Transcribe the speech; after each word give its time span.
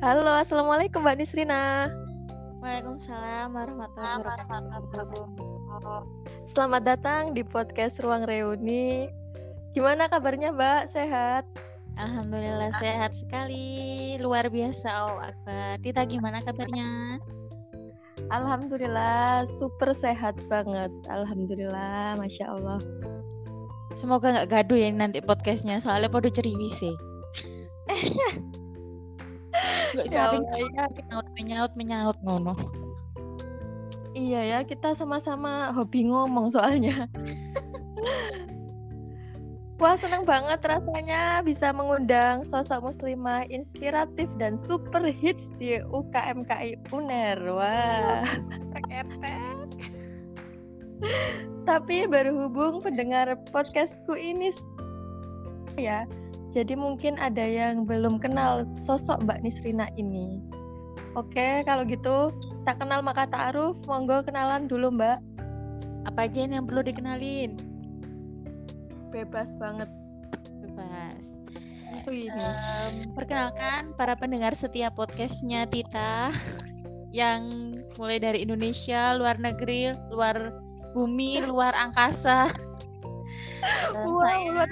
Halo, 0.00 0.32
Assalamualaikum 0.32 1.04
Mbak 1.04 1.16
Nisrina. 1.20 1.92
Waalaikumsalam 2.64 3.52
warahmatullahi 3.52 4.24
wabarakatuh. 4.24 6.08
Selamat 6.48 6.88
datang 6.88 7.36
di 7.36 7.44
podcast 7.44 8.00
Ruang 8.00 8.24
Reuni. 8.24 9.12
Gimana 9.76 10.08
kabarnya 10.08 10.56
Mbak? 10.56 10.88
Sehat? 10.88 11.44
Alhamdulillah 12.00 12.72
sehat 12.80 13.12
sekali, 13.12 14.16
luar 14.24 14.48
biasa 14.48 14.88
oh 14.88 15.20
Akbar. 15.20 15.76
Tita 15.84 16.08
gimana 16.08 16.40
kabarnya? 16.48 17.20
Alhamdulillah 18.32 19.44
super 19.60 19.92
sehat 19.92 20.32
banget. 20.48 20.88
Alhamdulillah, 21.12 22.16
masya 22.16 22.48
Allah. 22.48 22.80
Semoga 23.92 24.32
nggak 24.32 24.48
gaduh 24.48 24.80
ya 24.80 24.88
nanti 24.96 25.20
podcastnya, 25.20 25.76
soalnya 25.76 26.08
pada 26.08 26.32
ceriwis 26.32 26.72
sih. 26.80 26.96
Ya 30.06 30.30
Allah, 30.30 30.46
ya. 30.54 30.86
menyaut 30.86 31.28
menyaut 31.34 31.72
menyaut 31.74 32.18
ngono. 32.22 32.54
Iya 34.14 34.42
ya, 34.42 34.58
kita 34.66 34.94
sama-sama 34.98 35.70
hobi 35.70 36.10
ngomong 36.10 36.50
soalnya. 36.50 37.06
Wah, 39.80 39.96
senang 39.96 40.28
banget 40.28 40.60
rasanya 40.60 41.40
bisa 41.40 41.72
mengundang 41.72 42.44
sosok 42.44 42.92
muslimah 42.92 43.48
inspiratif 43.48 44.28
dan 44.36 44.60
super 44.60 45.00
hits 45.08 45.48
di 45.56 45.80
UKMKI 45.80 46.76
UNER. 46.92 47.40
Wah. 47.48 48.20
Tapi 51.64 52.04
berhubung 52.04 52.84
pendengar 52.84 53.32
podcastku 53.48 54.20
ini 54.20 54.52
ya, 55.80 56.04
jadi 56.50 56.74
mungkin 56.74 57.14
ada 57.22 57.42
yang 57.46 57.86
belum 57.86 58.18
kenal 58.18 58.66
sosok 58.74 59.22
Mbak 59.22 59.46
Nisrina 59.46 59.86
ini. 59.94 60.42
Oke, 61.14 61.62
kalau 61.66 61.82
gitu 61.86 62.34
tak 62.66 62.82
kenal 62.82 63.02
maka 63.02 63.26
ta'aruf, 63.26 63.78
monggo 63.86 64.22
kenalan 64.26 64.66
dulu 64.66 64.90
Mbak. 64.94 65.18
Apa 66.10 66.26
aja 66.26 66.46
yang 66.46 66.66
perlu 66.66 66.82
dikenalin? 66.82 67.54
Bebas 69.14 69.54
banget. 69.58 69.90
Bebas. 70.62 71.22
Ini. 72.06 72.30
Em, 72.30 73.10
perkenalkan 73.14 73.94
para 73.98 74.14
pendengar 74.14 74.54
setiap 74.54 74.94
podcastnya 74.94 75.66
Tita 75.66 76.30
yang 77.10 77.74
mulai 77.98 78.22
dari 78.22 78.46
Indonesia, 78.46 79.18
luar 79.18 79.38
negeri, 79.42 79.98
luar 80.14 80.54
bumi, 80.94 81.46
luar 81.46 81.74
angkasa. 81.74 82.50
Wow, 83.92 84.24
saya, 84.24 84.56
luar 84.56 84.70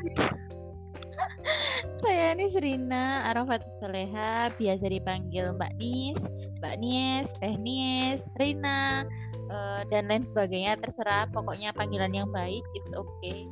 saya 1.99 2.35
ini 2.35 2.47
Serina 2.51 3.27
Arafatus 3.31 3.75
Soleha, 3.83 4.51
biasa 4.55 4.87
dipanggil 4.87 5.55
Mbak 5.59 5.73
Nis, 5.79 6.19
Mbak 6.63 6.75
Nies, 6.79 7.29
Teh 7.43 7.57
Nies, 7.59 8.21
Rina, 8.39 9.05
eh, 9.51 9.81
dan 9.91 10.07
lain 10.07 10.23
sebagainya. 10.23 10.79
Terserah, 10.79 11.27
pokoknya 11.35 11.75
panggilan 11.75 12.15
yang 12.15 12.31
baik, 12.31 12.63
it's 12.79 12.93
okay. 12.95 13.51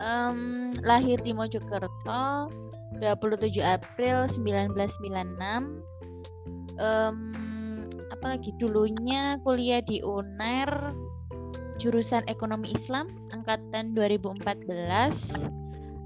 Em, 0.00 0.72
lahir 0.80 1.20
di 1.20 1.36
Mojokerto 1.36 2.48
27 3.00 3.60
April 3.60 4.24
1996 4.32 5.84
Em, 6.80 7.18
apalagi 8.08 8.56
dulunya 8.56 9.36
kuliah 9.44 9.84
di 9.84 10.00
UNER 10.00 10.96
jurusan 11.76 12.24
ekonomi 12.24 12.72
Islam 12.72 13.12
angkatan 13.36 13.92
2014 13.92 15.59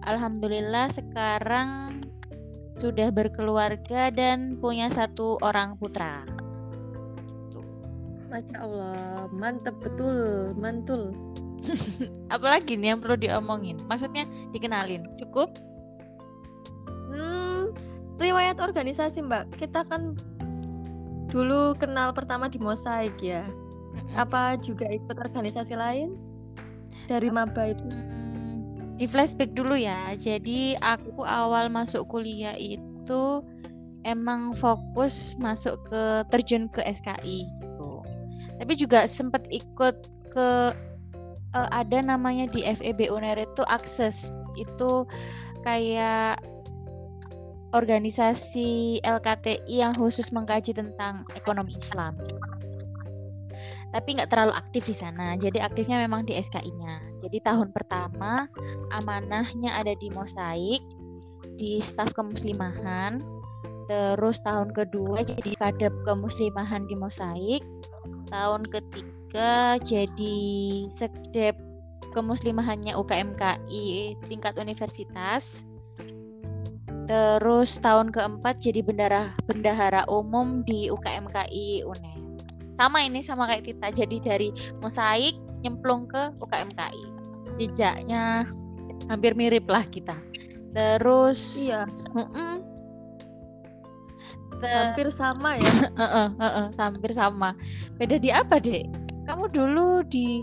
Alhamdulillah 0.04 0.92
sekarang 0.92 2.00
sudah 2.76 3.08
berkeluarga 3.08 4.12
dan 4.12 4.60
punya 4.60 4.92
satu 4.92 5.40
orang 5.40 5.80
putra. 5.80 6.28
Masya 8.28 8.56
Allah, 8.60 9.30
mantep 9.32 9.72
betul, 9.80 10.52
mantul. 10.58 11.14
apalagi 12.34 12.76
nih 12.76 12.92
yang 12.92 13.00
perlu 13.00 13.16
diomongin? 13.16 13.80
Maksudnya 13.88 14.28
dikenalin 14.52 15.06
cukup? 15.22 15.54
Hmm, 17.14 17.72
riwayat 18.20 18.60
organisasi 18.60 19.24
Mbak, 19.24 19.56
kita 19.56 19.86
kan 19.88 20.18
dulu 21.32 21.72
kenal 21.80 22.12
pertama 22.12 22.50
di 22.50 22.60
Mosaik 22.60 23.16
ya. 23.22 23.46
Apa 24.18 24.58
juga 24.58 24.90
ikut 24.90 25.16
organisasi 25.16 25.78
lain? 25.78 26.18
Dari 27.06 27.30
maba 27.30 27.70
itu? 27.70 28.13
Di 28.94 29.10
flashback 29.10 29.52
dulu 29.54 29.74
ya. 29.74 30.14
Jadi 30.14 30.78
aku 30.78 31.26
awal 31.26 31.70
masuk 31.70 32.06
kuliah 32.06 32.54
itu 32.54 33.42
emang 34.06 34.52
fokus 34.54 35.34
masuk 35.40 35.80
ke 35.90 36.02
terjun 36.30 36.70
ke 36.70 36.84
SKI 36.84 37.48
gitu. 37.60 38.04
Tapi 38.60 38.72
juga 38.78 39.10
sempat 39.10 39.42
ikut 39.50 39.96
ke 40.30 40.48
eh, 41.56 41.68
ada 41.72 41.98
namanya 42.04 42.46
di 42.50 42.62
FEB 42.62 43.10
UNER 43.10 43.42
itu 43.42 43.62
akses 43.66 44.14
itu 44.54 45.08
kayak 45.66 46.38
organisasi 47.74 49.02
LKTI 49.02 49.82
yang 49.82 49.98
khusus 49.98 50.30
mengkaji 50.30 50.70
tentang 50.70 51.26
ekonomi 51.34 51.74
Islam. 51.74 52.14
Tapi 53.94 54.18
nggak 54.18 54.34
terlalu 54.34 54.58
aktif 54.58 54.90
di 54.90 54.94
sana. 54.98 55.38
Jadi 55.38 55.62
aktifnya 55.62 56.02
memang 56.02 56.26
di 56.26 56.34
SKI-nya. 56.34 57.22
Jadi 57.22 57.38
tahun 57.46 57.70
pertama 57.70 58.50
amanahnya 58.90 59.70
ada 59.70 59.94
di 59.94 60.10
Mosaik, 60.10 60.82
di 61.54 61.78
staf 61.78 62.10
kemuslimahan. 62.18 63.22
Terus 63.86 64.42
tahun 64.42 64.74
kedua 64.74 65.22
jadi 65.22 65.54
kadep 65.62 65.94
kemuslimahan 66.02 66.90
di 66.90 66.98
Mosaik. 66.98 67.62
Tahun 68.34 68.66
ketiga 68.66 69.78
jadi 69.78 70.38
sekdep 70.98 71.54
kemuslimahannya 72.10 72.98
UKMKI 72.98 74.18
tingkat 74.26 74.58
universitas. 74.58 75.62
Terus 77.04 77.76
tahun 77.78 78.10
keempat 78.10 78.58
jadi 78.58 78.80
bendara 78.80 79.36
bendahara 79.44 80.02
umum 80.10 80.64
di 80.64 80.88
UKMKI 80.90 81.84
UNER. 81.84 82.23
Sama 82.74 82.98
ini 83.00 83.20
sama 83.20 83.46
kayak 83.46 83.64
Tita. 83.64 83.88
Jadi 83.90 84.16
dari 84.18 84.48
mosaik 84.78 85.34
nyemplung 85.60 86.04
ke 86.04 86.34
UKMKI. 86.38 87.04
Jejaknya 87.56 88.44
hampir 89.06 89.32
mirip 89.32 89.64
lah 89.64 89.84
kita. 89.84 90.16
Terus 90.74 91.54
Iya, 91.56 91.86
Mm-mm. 92.12 92.66
Te- 94.58 94.70
hampir 94.70 95.08
sama 95.10 95.54
ya. 95.54 95.70
Heeh, 96.00 96.28
heeh, 96.34 96.66
hampir 96.74 97.10
sama. 97.10 97.54
Beda 97.94 98.18
di 98.18 98.30
apa, 98.30 98.58
Dek? 98.58 98.86
Kamu 99.24 99.50
dulu 99.50 100.02
di 100.04 100.42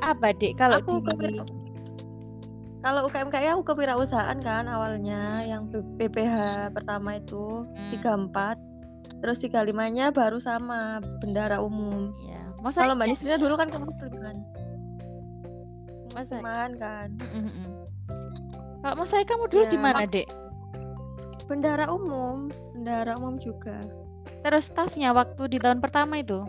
apa, 0.00 0.32
Dek? 0.32 0.56
Kalau 0.56 0.80
Aku 0.80 0.98
di 0.98 1.08
kepira- 1.08 1.48
Kalau 2.80 3.04
UKMKI 3.04 3.52
aku 3.52 3.62
kewirausahaan 3.66 4.40
kan 4.40 4.64
awalnya 4.64 5.44
yang 5.44 5.68
PPH 5.68 6.32
pertama 6.72 7.20
itu 7.20 7.68
Hmm. 7.68 7.92
34 7.92 8.56
terus 9.20 9.38
35-nya 9.38 10.10
baru 10.10 10.36
sama 10.36 10.98
bendara 11.20 11.60
umum. 11.60 12.12
ya, 12.22 12.40
Kalau 12.72 12.92
Mbak 12.92 13.04
mosaiknya- 13.04 13.06
Nisrina 13.06 13.36
dulu 13.36 13.54
kan 13.54 13.68
kemusliman. 13.68 14.36
Mosaik. 16.10 16.40
Kemusliman 16.42 16.70
kan. 16.76 17.08
Mm, 17.16 17.30
mm, 17.30 17.52
mm. 17.52 17.68
Kalau 18.80 18.94
mosaik 18.96 19.26
kamu 19.26 19.44
dulu 19.46 19.64
di 19.66 19.76
Ya, 19.76 19.82
mana, 19.82 19.98
wak- 20.00 20.10
Dek? 20.10 20.28
Bendara 21.44 21.86
umum, 21.86 22.48
bendara 22.72 23.12
umum 23.14 23.36
juga. 23.36 23.84
Terus 24.40 24.66
staffnya 24.66 25.10
waktu 25.10 25.42
di 25.46 25.58
tahun 25.58 25.78
pertama 25.78 26.16
itu? 26.16 26.40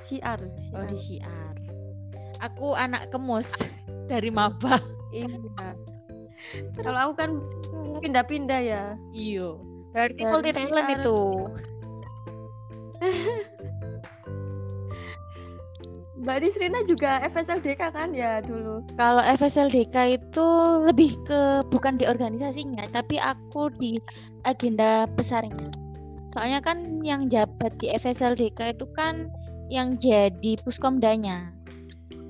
Syiar, 0.00 0.36
Oh, 0.36 0.52
syiar. 0.58 0.86
di 0.86 0.98
Syiar. 0.98 1.54
Aku 2.42 2.74
anak 2.74 3.08
kemus 3.08 3.46
dari 4.10 4.28
maba. 4.28 4.82
Iya. 5.14 5.30
Kalau 6.74 6.98
aku 7.00 7.12
kan 7.14 7.30
pindah-pindah 7.98 8.60
ya. 8.60 8.84
Iyo. 9.12 9.62
Berarti 9.92 10.22
multi 10.24 10.50
talent 10.56 10.88
itu. 10.96 11.20
Mbak 16.22 16.38
Nisrina 16.38 16.86
juga 16.86 17.18
FSLDK 17.26 17.90
kan 17.90 18.14
ya 18.14 18.38
dulu. 18.38 18.86
Kalau 18.94 19.18
FSLDK 19.26 20.22
itu 20.22 20.46
lebih 20.86 21.18
ke 21.26 21.66
bukan 21.66 21.98
di 21.98 22.06
organisasinya, 22.06 22.86
tapi 22.94 23.18
aku 23.18 23.74
di 23.74 23.98
agenda 24.46 25.10
besarnya. 25.18 25.66
Soalnya 26.30 26.62
kan 26.62 27.02
yang 27.02 27.26
jabat 27.26 27.74
di 27.82 27.90
FSLDK 27.90 28.78
itu 28.78 28.86
kan 28.94 29.34
yang 29.66 29.98
jadi 29.98 30.62
puskomdanya. 30.62 31.50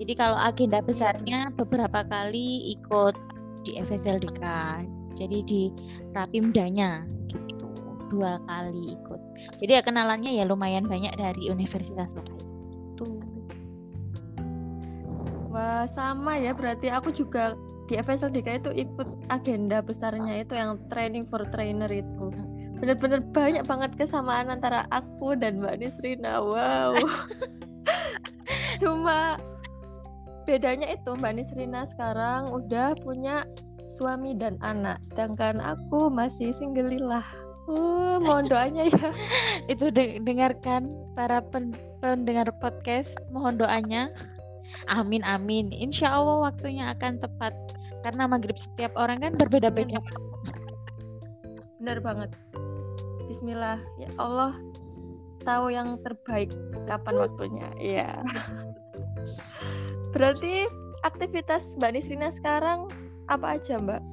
Jadi 0.00 0.12
kalau 0.16 0.40
agenda 0.40 0.80
besarnya 0.80 1.52
beberapa 1.52 2.00
kali 2.08 2.72
ikut 2.80 3.14
di 3.68 3.76
FSLDK. 3.76 4.44
Jadi 5.20 5.38
di 5.44 5.62
Rapimdanya 6.16 7.04
gitu. 7.28 7.41
Dua 8.12 8.36
kali 8.44 9.00
ikut. 9.00 9.20
Jadi 9.64 9.72
ya 9.72 9.80
kenalannya 9.80 10.36
ya 10.36 10.44
lumayan 10.44 10.84
banyak 10.84 11.16
dari 11.16 11.48
universitas 11.48 12.12
lokal. 12.12 12.38
Tuh. 13.00 13.16
Wah, 15.48 15.88
sama 15.88 16.36
ya 16.36 16.52
berarti 16.52 16.92
aku 16.92 17.08
juga 17.12 17.56
di 17.88 17.96
FSLDK 17.96 18.48
itu 18.64 18.70
ikut 18.88 19.08
agenda 19.28 19.80
besarnya 19.80 20.44
itu 20.44 20.56
yang 20.56 20.76
training 20.92 21.24
for 21.24 21.42
trainer 21.50 21.88
itu. 21.92 22.32
bener-bener 22.82 23.22
banyak 23.30 23.62
banget 23.62 23.94
kesamaan 23.94 24.50
antara 24.50 24.90
aku 24.90 25.38
dan 25.38 25.62
Mbak 25.62 25.86
Nisrina 25.86 26.42
wow 26.42 26.90
cuma 28.82 29.38
bedanya 30.50 30.90
itu 30.90 31.14
Mbak 31.14 31.30
Nisrina 31.38 31.86
sekarang 31.86 32.50
udah 32.50 32.98
punya 32.98 33.46
suami 33.86 34.34
dan 34.34 34.58
anak 34.66 34.98
sedangkan 35.06 35.62
aku 35.62 36.10
masih 36.10 36.50
singgelilah 36.50 37.22
uh, 37.68 38.16
mohon 38.22 38.46
doanya 38.48 38.88
ya. 38.88 39.10
Itu 39.72 39.90
de 39.90 40.18
dengarkan 40.22 40.90
para 41.14 41.42
pen 41.42 41.74
pendengar 42.02 42.50
podcast 42.58 43.10
mohon 43.30 43.58
doanya. 43.58 44.10
Amin 44.88 45.22
amin. 45.22 45.70
Insya 45.70 46.10
Allah 46.10 46.50
waktunya 46.50 46.90
akan 46.96 47.20
tepat. 47.20 47.52
Karena 48.02 48.26
maghrib 48.26 48.58
setiap 48.58 48.90
orang 48.98 49.22
kan 49.22 49.32
berbeda-beda. 49.38 50.02
Benar 51.78 52.02
banget. 52.02 52.30
Bismillah. 53.30 53.78
Ya 54.00 54.10
Allah 54.18 54.58
tahu 55.46 55.70
yang 55.70 55.98
terbaik 56.02 56.50
kapan 56.86 57.14
waktunya. 57.18 57.68
Ya 57.78 58.22
berarti 60.14 60.68
aktivitas 61.02 61.74
Mbak 61.80 61.90
Nisrina 61.96 62.28
sekarang 62.30 62.86
apa 63.26 63.58
aja 63.58 63.80
Mbak 63.80 64.11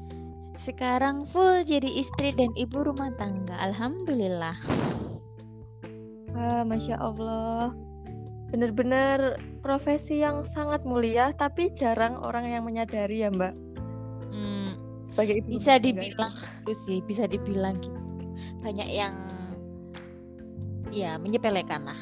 sekarang 0.59 1.23
full 1.23 1.63
jadi 1.63 1.87
istri 1.87 2.35
dan 2.35 2.51
ibu 2.59 2.83
rumah 2.83 3.15
tangga. 3.15 3.55
Alhamdulillah. 3.63 4.59
Wah, 6.35 6.63
Masya 6.67 6.99
Allah. 6.99 7.71
Benar-benar 8.51 9.39
profesi 9.63 10.19
yang 10.19 10.43
sangat 10.43 10.83
mulia 10.83 11.31
tapi 11.31 11.71
jarang 11.71 12.19
orang 12.19 12.51
yang 12.51 12.67
menyadari 12.67 13.23
ya 13.23 13.31
Mbak. 13.31 13.53
Hmm, 14.29 14.69
sebagai 15.13 15.39
ibu 15.39 15.57
bisa 15.57 15.79
dibilang 15.79 16.33
itu 16.67 16.73
sih 16.83 16.99
bisa 17.07 17.23
dibilang 17.25 17.79
gitu. 17.79 17.99
Banyak 18.59 18.89
yang 18.91 19.15
ya 20.91 21.15
menyepelekan 21.21 21.87
lah. 21.87 22.01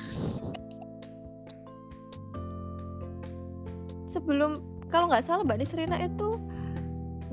Sebelum 4.07 4.63
kalau 4.87 5.11
nggak 5.11 5.23
salah 5.23 5.43
mbak 5.43 5.59
Nisrina 5.59 5.99
itu 5.99 6.39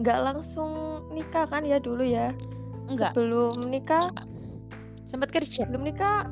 nggak 0.01 0.19
langsung 0.23 1.03
nikah 1.15 1.47
kan 1.47 1.63
ya 1.63 1.79
dulu 1.79 2.03
ya 2.03 2.35
enggak 2.91 3.15
belum 3.15 3.71
nikah 3.71 4.11
sempat 5.07 5.31
kerja 5.31 5.69
belum 5.71 5.87
nikah 5.87 6.27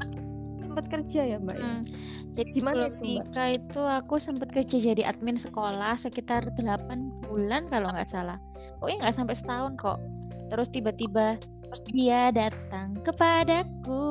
sempat 0.62 0.88
kerja 0.88 1.20
ya 1.26 1.37
mbak 1.38 1.56
ya? 1.59 1.62
hmm. 1.62 1.82
jadi 2.32 2.50
Gimana 2.56 2.75
sebelum 2.75 2.88
itu, 2.88 3.03
Mbak? 3.03 3.11
nikah 3.29 3.49
itu 3.55 3.82
aku 3.82 4.14
sempat 4.17 4.49
kerja 4.50 4.76
jadi 4.81 5.03
admin 5.05 5.38
sekolah 5.38 5.94
sekitar 6.00 6.43
8 6.56 7.29
bulan 7.29 7.69
kalau 7.69 7.93
nggak 7.93 8.09
salah 8.09 8.41
pokoknya 8.81 9.09
nggak 9.09 9.17
sampai 9.20 9.37
setahun 9.37 9.73
kok 9.79 9.99
terus 10.50 10.69
tiba-tiba 10.73 11.38
dia 11.93 12.29
datang 12.35 12.99
kepadaku 13.00 14.05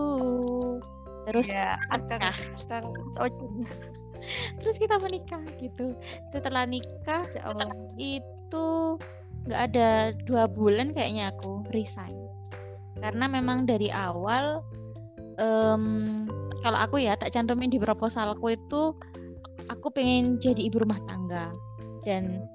terus 1.29 1.45
ya 1.45 1.77
akang 1.93 2.21
nikah. 2.21 2.37
akang 2.65 2.85
Ocun. 3.21 3.65
terus 4.61 4.77
kita 4.77 5.01
menikah 5.01 5.41
gitu 5.57 5.97
setelah 6.33 6.65
nikah 6.65 7.25
ya 7.33 7.41
Allah 7.49 7.69
itu 7.97 8.97
nggak 9.45 9.61
ada 9.73 9.89
dua 10.25 10.45
bulan 10.45 10.93
kayaknya 10.93 11.33
aku 11.33 11.65
resign. 11.73 12.13
Karena 13.01 13.25
memang 13.25 13.65
dari 13.65 13.89
awal 13.89 14.61
em, 15.41 15.83
kalau 16.61 16.77
aku 16.77 17.01
ya 17.01 17.17
tak 17.17 17.33
cantumin 17.33 17.73
di 17.73 17.81
proposalku 17.81 18.53
itu 18.53 18.93
aku 19.65 19.89
pengen 19.89 20.37
jadi 20.37 20.69
ibu 20.69 20.85
rumah 20.85 21.01
tangga. 21.09 21.49
Dan 22.05 22.45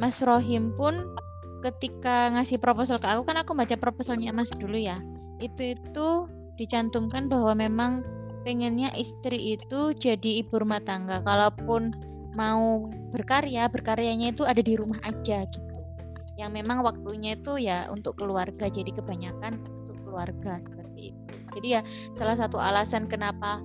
Mas 0.00 0.16
Rohim 0.24 0.72
pun 0.76 1.12
ketika 1.60 2.32
ngasih 2.32 2.56
proposal 2.56 2.96
ke 2.96 3.04
aku 3.04 3.28
kan 3.28 3.36
aku 3.36 3.52
baca 3.52 3.76
proposalnya 3.76 4.32
Mas 4.32 4.48
dulu 4.56 4.80
ya. 4.80 4.96
Itu 5.44 5.76
itu 5.76 6.08
dicantumkan 6.56 7.28
bahwa 7.28 7.52
memang 7.52 8.00
pengennya 8.48 8.88
istri 8.96 9.60
itu 9.60 9.92
jadi 9.92 10.40
ibu 10.40 10.56
rumah 10.56 10.80
tangga. 10.80 11.20
Kalaupun 11.20 11.92
mau 12.32 12.88
berkarya 13.12 13.68
berkaryanya 13.68 14.32
itu 14.32 14.48
ada 14.48 14.62
di 14.64 14.78
rumah 14.78 15.02
aja 15.04 15.44
gitu 15.44 15.69
yang 16.40 16.56
memang 16.56 16.80
waktunya 16.80 17.36
itu 17.36 17.60
ya 17.60 17.92
untuk 17.92 18.16
keluarga 18.16 18.72
jadi 18.72 18.88
kebanyakan 18.96 19.60
untuk 19.60 19.96
keluarga 20.08 20.56
seperti 20.64 21.12
itu. 21.12 21.32
Jadi 21.52 21.68
ya 21.76 21.80
salah 22.16 22.36
satu 22.40 22.56
alasan 22.56 23.04
kenapa 23.04 23.60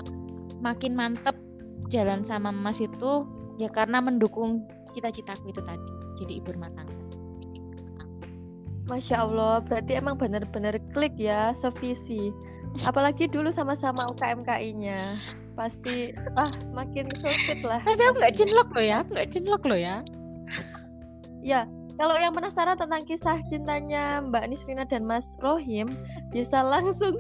makin 0.60 0.92
mantep 1.00 1.40
jalan 1.88 2.28
sama 2.28 2.52
Mas 2.52 2.84
itu 2.84 3.24
ya 3.56 3.72
karena 3.72 4.04
mendukung 4.04 4.68
cita-citaku 4.92 5.56
itu 5.56 5.62
tadi 5.64 5.90
jadi 6.20 6.44
ibu 6.44 6.52
rumah 6.52 6.72
tangga. 6.76 6.94
Masya 8.86 9.26
Allah 9.26 9.64
berarti 9.66 9.98
emang 9.98 10.20
benar-benar 10.20 10.78
klik 10.94 11.16
ya 11.18 11.56
sevisi. 11.56 12.30
Apalagi 12.84 13.32
dulu 13.32 13.50
sama-sama 13.56 14.04
UKMKI-nya 14.12 15.18
pasti 15.56 16.12
ah 16.36 16.52
makin 16.76 17.08
so 17.24 17.32
sweet 17.48 17.64
lah 17.64 17.80
tapi 17.80 18.04
aku 18.04 18.20
nggak 18.20 18.36
cinlok 18.36 18.68
loh 18.76 18.84
ya 18.84 19.00
nggak 19.08 19.30
cinlok 19.32 19.64
loh 19.64 19.80
ya. 19.80 20.04
Ya, 21.46 21.70
kalau 21.96 22.16
yang 22.20 22.36
penasaran 22.36 22.76
tentang 22.76 23.08
kisah 23.08 23.40
cintanya 23.48 24.20
Mbak 24.20 24.52
Nisrina 24.52 24.84
dan 24.84 25.08
Mas 25.08 25.40
Rohim, 25.40 25.96
bisa 26.32 26.60
langsung 26.60 27.16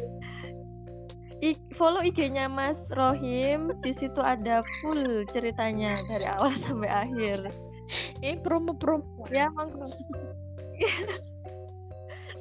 follow 1.75 2.01
IG-nya 2.04 2.51
Mas 2.51 2.92
Rohim. 2.95 3.72
Di 3.80 3.92
situ 3.95 4.19
ada 4.19 4.63
full 4.81 5.24
ceritanya 5.31 6.00
dari 6.12 6.25
awal 6.27 6.51
sampai 6.66 6.89
akhir. 6.89 7.51
ini 8.25 8.42
promo-promo 8.42 9.06
Ya. 9.30 9.54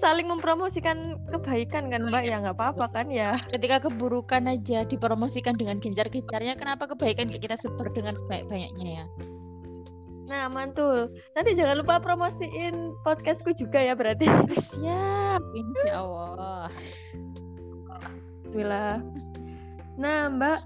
Saling 0.00 0.26
mempromosikan 0.26 1.20
kebaikan 1.30 1.92
kan 1.92 2.08
Mbak 2.08 2.24
ya 2.26 2.40
nggak 2.42 2.56
apa-apa 2.56 2.86
kan 2.90 3.06
ya. 3.12 3.38
ketika 3.52 3.88
keburukan 3.88 4.42
aja 4.50 4.88
dipromosikan 4.88 5.54
dengan 5.54 5.78
gencar-gencarnya 5.78 6.58
kenapa 6.58 6.90
kebaikan 6.90 7.30
kita 7.30 7.60
sebar 7.60 7.88
dengan 7.94 8.16
sebanyak-banyaknya 8.24 8.88
ya 9.00 9.04
Nah, 10.24 10.48
mantul. 10.48 11.12
Nanti 11.36 11.52
jangan 11.52 11.84
lupa 11.84 12.00
promosiin 12.00 12.88
podcastku 13.04 13.52
juga 13.52 13.80
ya 13.80 13.92
berarti. 13.92 14.24
siap 14.72 15.42
insya 15.52 16.00
Allah 16.00 16.68
Alhamdulillah. 17.92 19.02
Nah, 20.00 20.30
Mbak, 20.32 20.60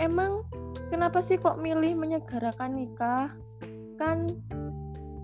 emang 0.00 0.46
kenapa 0.92 1.18
sih 1.24 1.40
kok 1.40 1.58
milih 1.58 1.98
menyegarakan 1.98 2.78
nikah? 2.78 3.34
Kan 3.98 4.38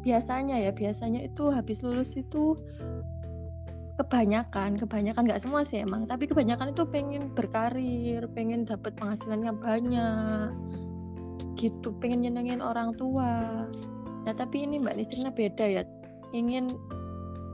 biasanya 0.03 0.61
ya, 0.61 0.73
biasanya 0.75 1.25
itu 1.25 1.49
habis 1.49 1.81
lulus 1.81 2.19
itu 2.19 2.59
kebanyakan, 3.95 4.75
kebanyakan 4.75 5.23
nggak 5.31 5.43
semua 5.43 5.63
sih 5.63 5.81
emang, 5.81 6.05
tapi 6.11 6.27
kebanyakan 6.27 6.75
itu 6.75 6.83
pengen 6.91 7.31
berkarir, 7.31 8.27
pengen 8.35 8.67
dapat 8.67 8.99
penghasilan 8.99 9.47
yang 9.47 9.59
banyak, 9.63 10.51
gitu, 11.57 11.95
pengen 12.03 12.27
nyenengin 12.27 12.61
orang 12.61 12.95
tua. 12.95 13.67
Nah, 14.25 14.35
tapi 14.35 14.65
ini 14.65 14.81
Mbak 14.81 14.95
Nisrina 14.97 15.31
beda 15.31 15.65
ya, 15.69 15.83
ingin 16.33 16.75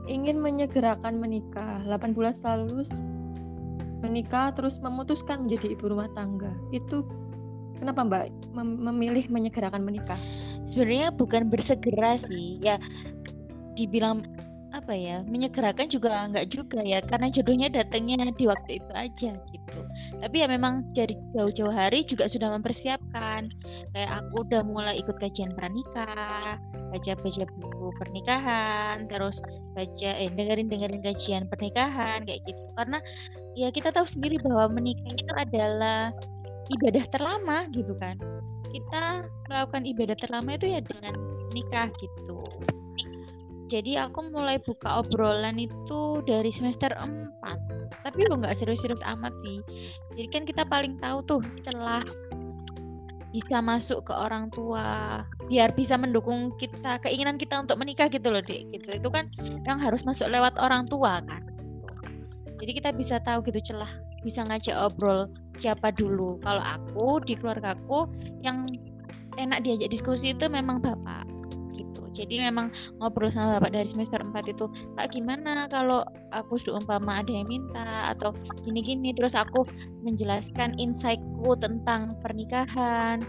ingin 0.09 0.41
menyegerakan 0.41 1.21
menikah, 1.21 1.85
8 1.85 2.17
bulan 2.17 2.33
setelah 2.33 2.65
menikah 4.01 4.49
terus 4.57 4.81
memutuskan 4.81 5.45
menjadi 5.45 5.77
ibu 5.77 5.93
rumah 5.93 6.09
tangga. 6.17 6.51
Itu 6.73 7.05
kenapa 7.77 8.01
mbak 8.01 8.25
mem- 8.57 8.81
memilih 8.81 9.29
menyegerakan 9.29 9.85
menikah? 9.85 10.17
Sebenarnya 10.65 11.13
bukan 11.13 11.47
bersegera 11.53 12.17
sih. 12.17 12.57
Ya 12.61 12.81
dibilang 13.77 14.25
apa 14.81 14.97
ya 14.97 15.21
menyegerakan 15.29 15.85
juga 15.93 16.25
nggak 16.33 16.49
juga 16.49 16.81
ya 16.81 17.05
karena 17.05 17.29
jodohnya 17.29 17.69
datangnya 17.69 18.25
di 18.33 18.49
waktu 18.49 18.81
itu 18.81 18.91
aja 18.97 19.31
gitu. 19.37 19.79
Tapi 20.17 20.35
ya 20.41 20.49
memang 20.49 20.89
dari 20.97 21.13
jauh-jauh 21.37 21.69
hari 21.69 22.01
juga 22.09 22.25
sudah 22.25 22.49
mempersiapkan. 22.57 23.53
Kayak 23.93 24.11
aku 24.25 24.41
udah 24.49 24.65
mulai 24.65 24.97
ikut 24.97 25.21
kajian 25.21 25.53
pranikah 25.53 26.57
baca-baca 26.91 27.45
buku 27.55 27.87
pernikahan 28.03 29.07
terus 29.07 29.37
baca 29.77 30.09
eh 30.17 30.27
dengerin 30.33 30.67
dengerin 30.67 31.01
kajian 31.05 31.45
pernikahan 31.45 32.25
kayak 32.25 32.41
gitu. 32.49 32.61
Karena 32.73 32.97
ya 33.53 33.69
kita 33.69 33.93
tahu 33.93 34.09
sendiri 34.09 34.41
bahwa 34.41 34.81
menikah 34.81 35.13
itu 35.13 35.33
adalah 35.37 36.09
ibadah 36.73 37.05
terlama 37.13 37.69
gitu 37.69 37.93
kan. 38.01 38.17
Kita 38.73 39.29
melakukan 39.45 39.83
ibadah 39.85 40.17
terlama 40.17 40.57
itu 40.57 40.73
ya 40.73 40.81
dengan 40.81 41.13
nikah 41.53 41.87
gitu 42.01 42.41
jadi 43.71 44.11
aku 44.11 44.27
mulai 44.35 44.59
buka 44.59 44.99
obrolan 44.99 45.55
itu 45.55 46.19
dari 46.27 46.51
semester 46.51 46.91
4 46.91 47.71
tapi 48.03 48.27
lo 48.27 48.35
nggak 48.35 48.59
serius-serius 48.59 48.99
amat 49.07 49.31
sih. 49.39 49.63
Jadi 50.19 50.27
kan 50.27 50.43
kita 50.43 50.63
paling 50.67 50.99
tahu 50.99 51.23
tuh 51.23 51.41
setelah 51.63 52.03
bisa 53.31 53.63
masuk 53.63 54.03
ke 54.03 54.11
orang 54.11 54.51
tua 54.51 55.23
biar 55.47 55.71
bisa 55.71 55.95
mendukung 55.95 56.51
kita 56.59 56.99
keinginan 57.07 57.39
kita 57.39 57.63
untuk 57.63 57.79
menikah 57.79 58.11
gitu 58.11 58.27
loh 58.27 58.43
dek 58.43 58.67
gitu. 58.75 58.99
Itu 58.99 59.07
kan 59.07 59.31
yang 59.63 59.79
harus 59.79 60.03
masuk 60.03 60.27
lewat 60.27 60.59
orang 60.59 60.91
tua 60.91 61.23
kan. 61.23 61.39
Jadi 62.59 62.71
kita 62.75 62.91
bisa 62.91 63.23
tahu 63.23 63.39
gitu 63.47 63.71
celah 63.71 63.89
bisa 64.21 64.43
ngajak 64.43 64.75
obrol 64.75 65.31
siapa 65.63 65.95
dulu. 65.95 66.35
Kalau 66.43 66.59
aku 66.59 67.23
di 67.23 67.39
keluargaku 67.39 68.11
yang 68.43 68.67
enak 69.39 69.63
diajak 69.63 69.95
diskusi 69.95 70.35
itu 70.35 70.51
memang 70.51 70.83
bapak 70.83 71.20
jadi 72.21 72.53
memang 72.53 72.69
ngobrol 73.01 73.33
sama 73.33 73.57
bapak 73.57 73.73
dari 73.73 73.87
semester 73.89 74.21
4 74.21 74.53
itu 74.53 74.69
kak 74.93 75.09
gimana 75.09 75.65
kalau 75.73 76.05
aku 76.29 76.61
seumpama 76.61 77.25
ada 77.25 77.31
yang 77.33 77.49
minta? 77.49 78.13
Atau 78.13 78.37
gini-gini. 78.61 79.11
Terus 79.17 79.33
aku 79.33 79.65
menjelaskan 80.05 80.77
insightku 80.77 81.57
tentang 81.57 82.13
pernikahan 82.21 83.25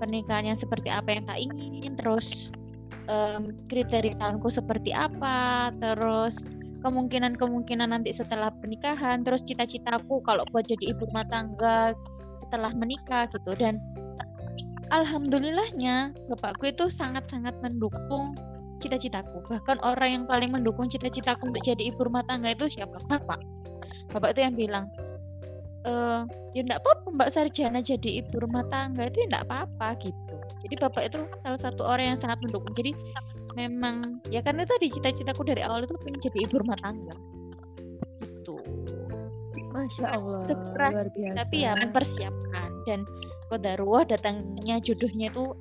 pernikahan 0.00 0.48
yang 0.48 0.58
seperti 0.58 0.88
apa 0.88 1.12
yang 1.12 1.28
tak 1.28 1.38
ingin 1.44 1.92
terus 2.00 2.48
um, 3.12 3.52
kriteriaku 3.68 4.48
seperti 4.48 4.96
apa 4.96 5.68
terus 5.76 6.40
kemungkinan-kemungkinan 6.80 7.92
nanti 7.92 8.16
setelah 8.16 8.48
pernikahan 8.64 9.20
terus 9.20 9.44
cita-citaku 9.44 10.24
kalau 10.24 10.40
buat 10.48 10.64
jadi 10.64 10.96
ibu 10.96 11.04
rumah 11.12 11.28
tangga 11.28 11.92
setelah 12.48 12.74
menikah 12.74 13.30
gitu. 13.30 13.52
Dan 13.54 13.78
alhamdulillahnya 14.90 16.12
bapakku 16.28 16.70
itu 16.70 16.90
sangat-sangat 16.90 17.54
mendukung 17.62 18.34
cita-citaku. 18.82 19.44
Bahkan 19.46 19.78
orang 19.84 20.10
yang 20.10 20.24
paling 20.26 20.50
mendukung 20.50 20.90
cita-citaku 20.90 21.52
untuk 21.52 21.62
jadi 21.62 21.92
ibu 21.92 22.00
rumah 22.04 22.24
tangga 22.26 22.52
itu 22.52 22.66
siapa? 22.66 22.98
Bapak. 23.06 23.40
Bapak 24.10 24.34
itu 24.34 24.40
yang 24.42 24.54
bilang 24.58 24.90
e, 25.86 25.92
ya 26.56 26.60
enggak 26.66 26.82
apa-apa 26.82 27.06
mbak 27.14 27.30
sarjana 27.30 27.78
jadi 27.78 28.24
ibu 28.24 28.42
rumah 28.42 28.66
tangga 28.72 29.06
itu 29.06 29.22
enggak 29.30 29.46
apa-apa 29.46 29.94
gitu. 30.02 30.34
Jadi 30.66 30.74
bapak 30.76 31.02
itu 31.12 31.18
salah 31.40 31.60
satu 31.60 31.82
orang 31.86 32.16
yang 32.16 32.18
sangat 32.18 32.42
mendukung. 32.42 32.72
Jadi 32.74 32.92
memang 33.54 34.18
ya 34.28 34.42
karena 34.42 34.66
tadi 34.66 34.90
cita-citaku 34.90 35.46
dari 35.46 35.62
awal 35.62 35.86
itu 35.86 35.94
pengen 36.02 36.20
jadi 36.20 36.38
ibu 36.48 36.54
rumah 36.58 36.78
tangga. 36.82 37.14
Gitu. 38.24 38.56
Masya 39.70 40.06
Allah, 40.18 40.50
luar 40.50 41.06
biasa. 41.14 41.46
Tapi 41.46 41.56
ya 41.62 41.78
mempersiapkan. 41.78 42.70
Dan 42.90 43.06
kodarullah 43.50 44.06
datangnya 44.06 44.78
jodohnya 44.78 45.28
itu 45.28 45.52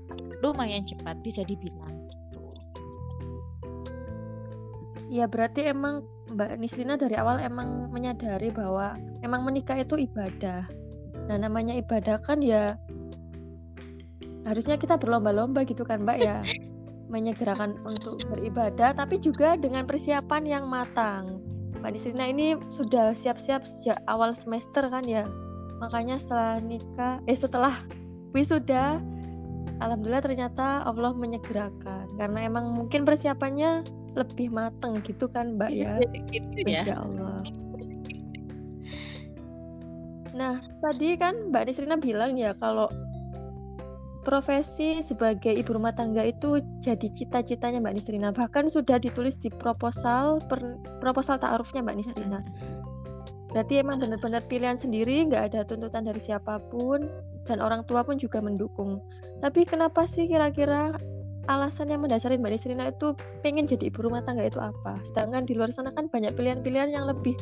lumayan 0.46 0.86
cepat 0.86 1.18
bisa 1.26 1.42
dibilang 1.44 1.98
gitu. 2.06 2.40
Ya 5.10 5.26
berarti 5.26 5.66
emang 5.68 6.06
Mbak 6.30 6.62
Nisrina 6.62 6.94
dari 6.96 7.18
awal 7.18 7.42
emang 7.42 7.90
menyadari 7.90 8.54
bahwa 8.54 8.94
emang 9.26 9.42
menikah 9.42 9.82
itu 9.82 9.98
ibadah. 9.98 10.70
Nah 11.26 11.38
namanya 11.42 11.74
ibadah 11.74 12.22
kan 12.22 12.46
ya 12.46 12.78
harusnya 14.46 14.78
kita 14.78 14.96
berlomba-lomba 15.02 15.66
gitu 15.66 15.82
kan 15.82 16.06
Mbak 16.06 16.18
ya 16.22 16.46
menyegerakan 17.14 17.82
untuk 17.90 18.22
beribadah 18.30 18.94
tapi 18.94 19.18
juga 19.18 19.58
dengan 19.58 19.90
persiapan 19.90 20.46
yang 20.46 20.66
matang 20.70 21.42
Mbak 21.82 21.90
Nisrina 21.94 22.30
ini 22.30 22.54
sudah 22.70 23.18
siap-siap 23.18 23.66
sejak 23.66 23.98
awal 24.06 24.38
semester 24.38 24.86
kan 24.88 25.04
ya 25.06 25.26
makanya 25.80 26.20
setelah 26.20 26.60
nikah 26.60 27.24
eh 27.26 27.40
setelah 27.40 27.74
wisuda 28.36 29.00
alhamdulillah 29.80 30.24
ternyata 30.24 30.84
Allah 30.86 31.16
menyegerakan. 31.16 32.06
Karena 32.20 32.40
emang 32.46 32.76
mungkin 32.76 33.08
persiapannya 33.08 33.88
lebih 34.14 34.52
mateng 34.52 35.00
gitu 35.08 35.32
kan 35.32 35.56
Mbak 35.56 35.72
ya? 35.72 35.98
gitu 36.30 36.68
ya. 36.68 37.00
Allah. 37.00 37.42
Nah 40.36 40.62
tadi 40.84 41.16
kan 41.20 41.52
Mbak 41.52 41.64
Nisrina 41.68 41.98
bilang 41.98 42.36
ya 42.36 42.56
kalau 42.60 42.88
profesi 44.28 45.00
sebagai 45.00 45.56
ibu 45.56 45.80
rumah 45.80 45.96
tangga 45.96 46.22
itu 46.28 46.60
jadi 46.84 47.08
cita-citanya 47.08 47.80
Mbak 47.80 47.96
Nisrina. 47.96 48.30
Bahkan 48.36 48.68
sudah 48.68 49.00
ditulis 49.00 49.40
di 49.40 49.50
proposal 49.50 50.44
per, 50.46 50.78
proposal 51.00 51.40
ta'arufnya 51.40 51.82
Mbak 51.82 51.98
Nisrina 51.98 52.40
berarti 53.50 53.82
emang 53.82 53.98
benar-benar 53.98 54.46
pilihan 54.46 54.78
sendiri 54.78 55.26
nggak 55.26 55.54
ada 55.54 55.60
tuntutan 55.66 56.06
dari 56.06 56.22
siapa 56.22 56.62
pun 56.70 57.10
dan 57.50 57.60
orang 57.60 57.82
tua 57.90 58.06
pun 58.06 58.22
juga 58.22 58.38
mendukung. 58.40 59.02
Tapi 59.42 59.66
kenapa 59.66 60.06
sih 60.06 60.30
kira-kira 60.30 60.94
alasan 61.50 61.90
yang 61.90 62.06
mendasari 62.06 62.38
Mbak 62.38 62.52
Nisrina 62.54 62.94
itu 62.94 63.18
pengen 63.42 63.66
jadi 63.66 63.90
ibu 63.90 64.06
rumah 64.06 64.22
tangga 64.22 64.46
itu 64.46 64.62
apa? 64.62 65.02
Sedangkan 65.02 65.50
di 65.50 65.58
luar 65.58 65.74
sana 65.74 65.90
kan 65.90 66.06
banyak 66.06 66.38
pilihan-pilihan 66.38 66.94
yang 66.94 67.10
lebih 67.10 67.34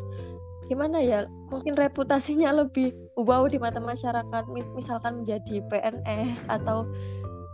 gimana 0.67 0.99
ya 0.99 1.23
mungkin 1.47 1.79
reputasinya 1.79 2.51
lebih 2.63 2.95
wow 3.19 3.43
di 3.51 3.59
mata 3.59 3.83
masyarakat. 3.83 4.43
Misalkan 4.79 5.23
menjadi 5.23 5.59
PNS 5.67 6.47
atau 6.47 6.87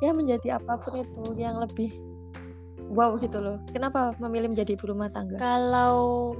ya 0.05 0.13
menjadi 0.13 0.62
apa 0.62 0.77
pun 0.77 1.01
itu 1.01 1.33
yang 1.41 1.57
lebih 1.57 1.89
wow 2.93 3.17
gitu 3.17 3.41
loh. 3.41 3.57
Kenapa 3.74 4.13
memilih 4.22 4.53
menjadi 4.53 4.77
ibu 4.77 4.93
rumah 4.93 5.10
tangga? 5.10 5.41
Kalau 5.41 6.36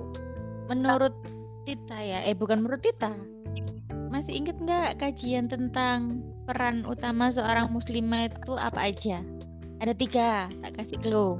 menurut 0.70 1.18
Tita 1.64 1.98
ya? 2.00 2.20
Eh 2.28 2.36
bukan 2.36 2.64
menurut 2.64 2.84
Tita. 2.84 3.16
Masih 4.12 4.34
inget 4.36 4.60
nggak 4.62 5.02
kajian 5.02 5.50
tentang 5.50 6.22
peran 6.46 6.86
utama 6.86 7.32
seorang 7.34 7.72
muslimah 7.72 8.30
itu 8.30 8.54
apa 8.60 8.94
aja? 8.94 9.24
Ada 9.80 9.96
tiga 9.96 10.52
tak 10.62 10.72
kasih 10.78 11.00
clue. 11.02 11.40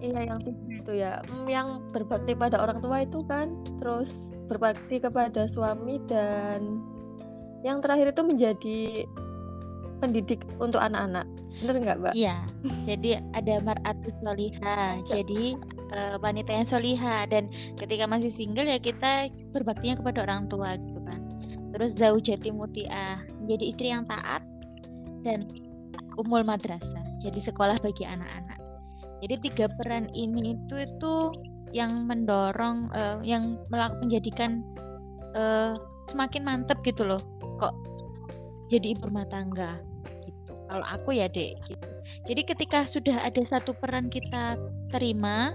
Iya 0.00 0.30
yang 0.30 0.40
tiga 0.40 0.62
itu 0.70 0.92
ya. 0.96 1.12
Hmm, 1.26 1.46
Yang 1.50 1.68
berbakti 1.90 2.32
pada 2.38 2.62
orang 2.62 2.78
tua 2.80 3.02
itu 3.02 3.20
kan. 3.26 3.52
Terus 3.82 4.30
berbakti 4.46 5.02
kepada 5.02 5.50
suami 5.50 6.00
dan 6.06 6.80
Yang 7.66 7.78
terakhir 7.82 8.06
itu 8.14 8.22
menjadi 8.22 8.80
pendidik 9.98 10.44
untuk 10.60 10.80
anak-anak. 10.80 11.24
Bener 11.64 11.76
nggak 11.80 11.98
Mbak? 12.00 12.14
Iya. 12.14 12.36
Jadi 12.84 13.16
ada 13.32 13.54
mar'atus 13.64 14.12
soliha 14.20 15.00
Jadi 15.08 15.56
uh, 15.96 16.20
wanita 16.20 16.52
yang 16.52 16.68
soliha 16.68 17.24
Dan 17.32 17.48
ketika 17.80 18.04
masih 18.04 18.28
single 18.28 18.68
ya 18.68 18.76
kita 18.76 19.32
berbaktinya 19.56 19.96
kepada 20.04 20.28
orang 20.28 20.52
tua 20.52 20.76
gitu 20.76 21.00
kan. 21.08 21.20
Terus 21.72 21.96
zaujati 21.96 22.52
muti'ah 22.52 23.24
Menjadi 23.40 23.64
istri 23.72 23.88
yang 23.88 24.04
taat 24.04 24.44
Dan 25.24 25.48
umul 26.20 26.44
madrasah. 26.44 27.04
Jadi 27.24 27.40
sekolah 27.40 27.80
bagi 27.80 28.04
anak-anak. 28.04 28.60
Jadi 29.24 29.34
tiga 29.48 29.66
peran 29.80 30.12
ini 30.12 30.56
itu 30.56 30.76
itu 30.76 31.14
yang 31.72 32.04
mendorong 32.08 32.88
uh, 32.92 33.18
yang 33.24 33.60
menjadikan 33.72 34.64
uh, 35.36 35.76
semakin 36.08 36.44
mantep 36.44 36.78
gitu 36.84 37.04
loh. 37.04 37.20
Kok 37.60 37.72
jadi 38.70 38.96
ibu 38.96 39.08
rumah 39.08 39.26
tangga 39.28 39.80
gitu 40.26 40.52
kalau 40.66 40.86
aku 40.86 41.16
ya 41.16 41.26
dek 41.30 41.58
gitu 41.66 41.86
jadi 42.26 42.42
ketika 42.42 42.78
sudah 42.86 43.16
ada 43.22 43.42
satu 43.46 43.74
peran 43.76 44.10
kita 44.10 44.58
terima 44.90 45.54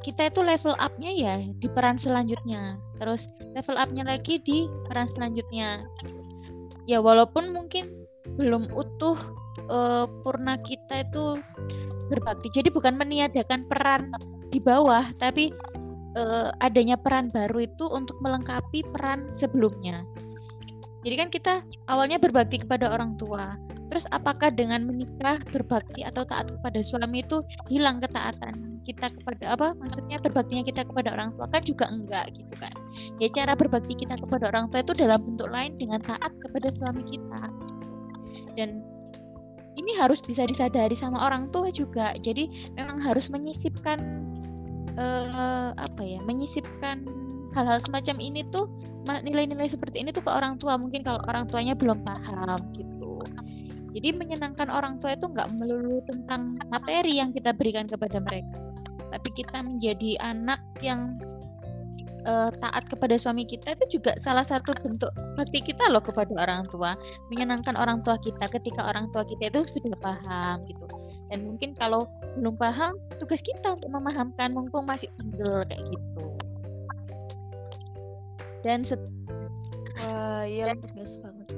kita 0.00 0.32
itu 0.32 0.40
level 0.40 0.72
upnya 0.80 1.12
ya 1.12 1.34
di 1.60 1.68
peran 1.68 2.00
selanjutnya 2.00 2.80
terus 2.96 3.28
level 3.52 3.76
upnya 3.76 4.06
lagi 4.06 4.40
di 4.42 4.64
peran 4.88 5.10
selanjutnya 5.12 5.84
ya 6.88 6.98
walaupun 7.02 7.52
mungkin 7.52 8.00
belum 8.38 8.72
utuh 8.72 9.18
uh, 9.68 10.06
purna 10.22 10.56
kita 10.64 11.04
itu 11.04 11.36
berbakti. 12.10 12.50
Jadi 12.50 12.68
bukan 12.74 12.98
meniadakan 12.98 13.64
peran 13.70 14.10
di 14.50 14.58
bawah, 14.58 15.06
tapi 15.22 15.54
uh, 16.18 16.50
adanya 16.58 16.98
peran 16.98 17.30
baru 17.30 17.64
itu 17.64 17.86
untuk 17.86 18.18
melengkapi 18.18 18.82
peran 18.90 19.30
sebelumnya. 19.36 20.02
Jadi 21.00 21.14
kan 21.16 21.28
kita 21.32 21.54
awalnya 21.88 22.20
berbakti 22.20 22.60
kepada 22.60 22.92
orang 22.92 23.16
tua. 23.16 23.56
Terus 23.90 24.06
apakah 24.14 24.54
dengan 24.54 24.86
menikah 24.86 25.42
berbakti 25.50 26.06
atau 26.06 26.22
taat 26.28 26.46
kepada 26.52 26.78
suami 26.86 27.24
itu 27.26 27.42
hilang 27.66 27.98
ketaatan 27.98 28.78
kita 28.84 29.10
kepada 29.18 29.56
apa? 29.56 29.68
Maksudnya 29.80 30.20
berbaktinya 30.22 30.62
kita 30.62 30.82
kepada 30.86 31.16
orang 31.16 31.34
tua 31.34 31.48
kan 31.50 31.62
juga 31.64 31.88
enggak 31.88 32.30
gitu 32.36 32.54
kan. 32.60 32.74
Ya 33.18 33.32
cara 33.32 33.56
berbakti 33.56 33.96
kita 33.96 34.20
kepada 34.20 34.52
orang 34.52 34.68
tua 34.68 34.84
itu 34.84 34.92
dalam 34.94 35.20
bentuk 35.24 35.48
lain 35.48 35.74
dengan 35.80 35.98
taat 36.04 36.32
kepada 36.38 36.68
suami 36.70 37.02
kita. 37.08 37.42
Dan 38.54 38.84
ini 39.80 39.96
harus 39.96 40.20
bisa 40.20 40.44
disadari 40.44 40.92
sama 40.92 41.16
orang 41.24 41.48
tua 41.48 41.72
juga 41.72 42.12
jadi 42.20 42.46
memang 42.76 43.00
harus 43.00 43.32
menyisipkan 43.32 43.98
uh, 45.00 45.72
apa 45.80 46.02
ya 46.02 46.20
menyisipkan 46.28 47.06
hal-hal 47.56 47.80
semacam 47.88 48.16
ini 48.20 48.44
tuh 48.52 48.68
nilai-nilai 49.06 49.70
seperti 49.72 50.02
ini 50.04 50.10
tuh 50.12 50.24
ke 50.24 50.30
orang 50.30 50.60
tua. 50.60 50.76
Mungkin 50.76 51.04
kalau 51.04 51.20
orang 51.28 51.48
tuanya 51.48 51.72
belum 51.76 52.04
paham 52.04 52.60
gitu. 52.76 53.24
Jadi 53.90 54.14
menyenangkan 54.14 54.70
orang 54.70 55.02
tua 55.02 55.18
itu 55.18 55.26
nggak 55.26 55.50
melulu 55.56 55.98
tentang 56.06 56.60
materi 56.70 57.18
yang 57.18 57.34
kita 57.34 57.50
berikan 57.50 57.90
kepada 57.90 58.22
mereka 58.22 58.70
tapi 59.10 59.28
kita 59.34 59.58
menjadi 59.60 60.16
anak 60.22 60.62
yang 60.80 61.18
uh, 62.24 62.48
taat 62.62 62.86
kepada 62.86 63.18
suami 63.18 63.42
kita 63.44 63.74
itu 63.74 64.00
juga 64.00 64.14
salah 64.22 64.46
satu 64.46 64.72
bentuk 64.80 65.10
bakti 65.34 65.60
kita 65.60 65.90
loh 65.90 66.00
kepada 66.00 66.30
orang 66.38 66.62
tua. 66.70 66.94
Menyenangkan 67.28 67.74
orang 67.74 68.00
tua 68.06 68.16
kita 68.22 68.46
ketika 68.48 68.86
orang 68.86 69.10
tua 69.10 69.26
kita 69.26 69.50
itu 69.50 69.60
sudah 69.66 69.98
paham 69.98 70.62
gitu. 70.64 70.86
Dan 71.30 71.46
mungkin 71.46 71.74
kalau 71.78 72.06
belum 72.38 72.58
paham 72.58 72.94
tugas 73.18 73.42
kita 73.42 73.78
untuk 73.78 73.90
memahamkan 73.90 74.54
mumpung 74.54 74.86
masih 74.86 75.10
single 75.18 75.66
kayak 75.66 75.82
gitu 75.90 76.24
dan 78.60 78.84
set 78.84 79.00
wah 80.00 80.44
iya 80.44 80.72
bagus 80.76 81.16
banget. 81.20 81.48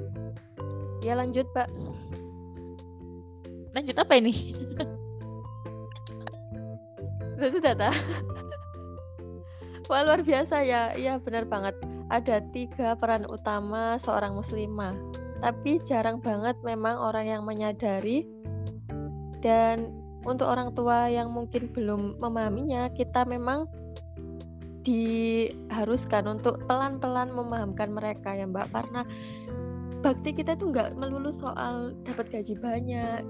Ya 1.03 1.13
lanjut 1.19 1.47
pak. 1.51 1.67
Lanjut 3.75 3.95
apa 3.97 4.13
ini? 4.19 4.55
Sudah 7.43 7.75
tak 7.75 7.91
Wah 9.91 9.99
luar 9.99 10.23
biasa 10.23 10.63
ya, 10.63 10.95
iya 10.95 11.19
benar 11.19 11.43
banget. 11.43 11.75
Ada 12.07 12.39
tiga 12.55 12.95
peran 12.95 13.27
utama 13.27 13.99
seorang 13.99 14.31
muslimah, 14.31 14.95
tapi 15.43 15.83
jarang 15.83 16.23
banget 16.23 16.55
memang 16.63 16.95
orang 17.03 17.27
yang 17.27 17.43
menyadari. 17.43 18.23
Dan 19.43 19.91
untuk 20.23 20.47
orang 20.47 20.71
tua 20.71 21.11
yang 21.11 21.35
mungkin 21.35 21.67
belum 21.75 22.15
memahaminya 22.15 22.95
kita 22.95 23.27
memang 23.27 23.67
diharuskan 24.83 26.27
untuk 26.27 26.59
pelan-pelan 26.67 27.31
memahamkan 27.31 27.91
mereka 27.91 28.35
ya 28.35 28.47
mbak. 28.47 28.67
Karena 28.71 29.07
bakti 30.03 30.35
kita 30.35 30.59
tuh 30.59 30.75
nggak 30.75 30.99
melulu 30.99 31.31
soal 31.31 31.95
dapat 32.03 32.27
gaji 32.27 32.59
banyak 32.59 33.23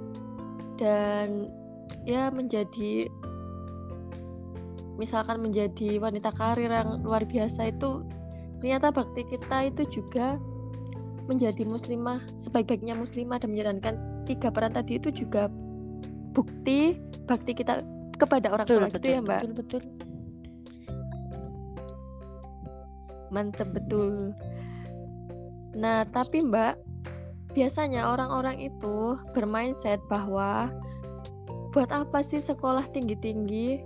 dan 0.82 1.54
ya 2.10 2.34
menjadi 2.34 3.08
misalkan 4.98 5.42
menjadi 5.42 6.02
wanita 6.02 6.34
karir 6.34 6.70
yang 6.70 7.02
luar 7.06 7.26
biasa 7.26 7.70
itu 7.70 8.02
ternyata 8.62 8.90
bakti 8.90 9.22
kita 9.30 9.70
itu 9.70 9.86
juga 9.90 10.42
menjadi 11.30 11.64
muslimah 11.64 12.20
sebaik-baiknya 12.42 12.98
muslimah 12.98 13.38
dan 13.40 13.54
menjalankan 13.54 13.96
tiga 14.26 14.50
peran 14.50 14.74
tadi 14.74 14.98
itu 14.98 15.10
juga 15.14 15.48
bukti 16.34 16.98
bakti 17.30 17.54
kita 17.54 17.86
kepada 18.18 18.54
orang 18.54 18.66
betul, 18.66 18.78
tua 18.82 18.88
betul, 18.90 18.98
gitu 18.98 19.08
ya 19.08 19.20
mbak. 19.22 19.42
betul 19.46 19.54
betul 19.54 19.82
mantep 23.34 23.74
betul. 23.74 24.38
Nah 25.74 26.06
tapi 26.14 26.46
mbak 26.46 26.78
biasanya 27.58 28.06
orang-orang 28.14 28.62
itu 28.62 29.18
bermindset 29.34 29.98
bahwa 30.06 30.70
buat 31.74 31.90
apa 31.90 32.22
sih 32.22 32.38
sekolah 32.40 32.86
tinggi-tinggi? 32.94 33.82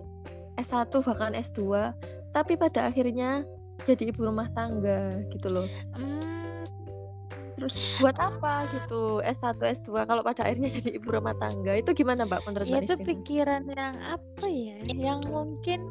S1 0.58 0.90
bahkan 1.06 1.38
S2 1.38 1.94
tapi 2.34 2.58
pada 2.58 2.90
akhirnya 2.90 3.46
jadi 3.86 4.10
ibu 4.10 4.26
rumah 4.26 4.50
tangga 4.52 5.22
gitu 5.32 5.48
loh. 5.54 5.70
Hmm. 5.96 6.36
terus 7.58 7.74
buat 7.98 8.14
apa 8.22 8.70
gitu 8.70 9.18
S1 9.26 9.58
S2 9.58 10.06
kalau 10.06 10.22
pada 10.22 10.46
akhirnya 10.46 10.70
jadi 10.70 11.02
ibu 11.02 11.10
rumah 11.10 11.34
tangga 11.42 11.74
itu 11.74 11.90
gimana 11.90 12.22
mbak 12.30 12.46
menurut 12.46 12.70
ya, 12.70 12.86
itu 12.86 12.94
pikiran 13.02 13.66
yang 13.66 13.98
apa 13.98 14.46
ya? 14.46 14.78
Yang 14.94 15.20
mungkin 15.26 15.90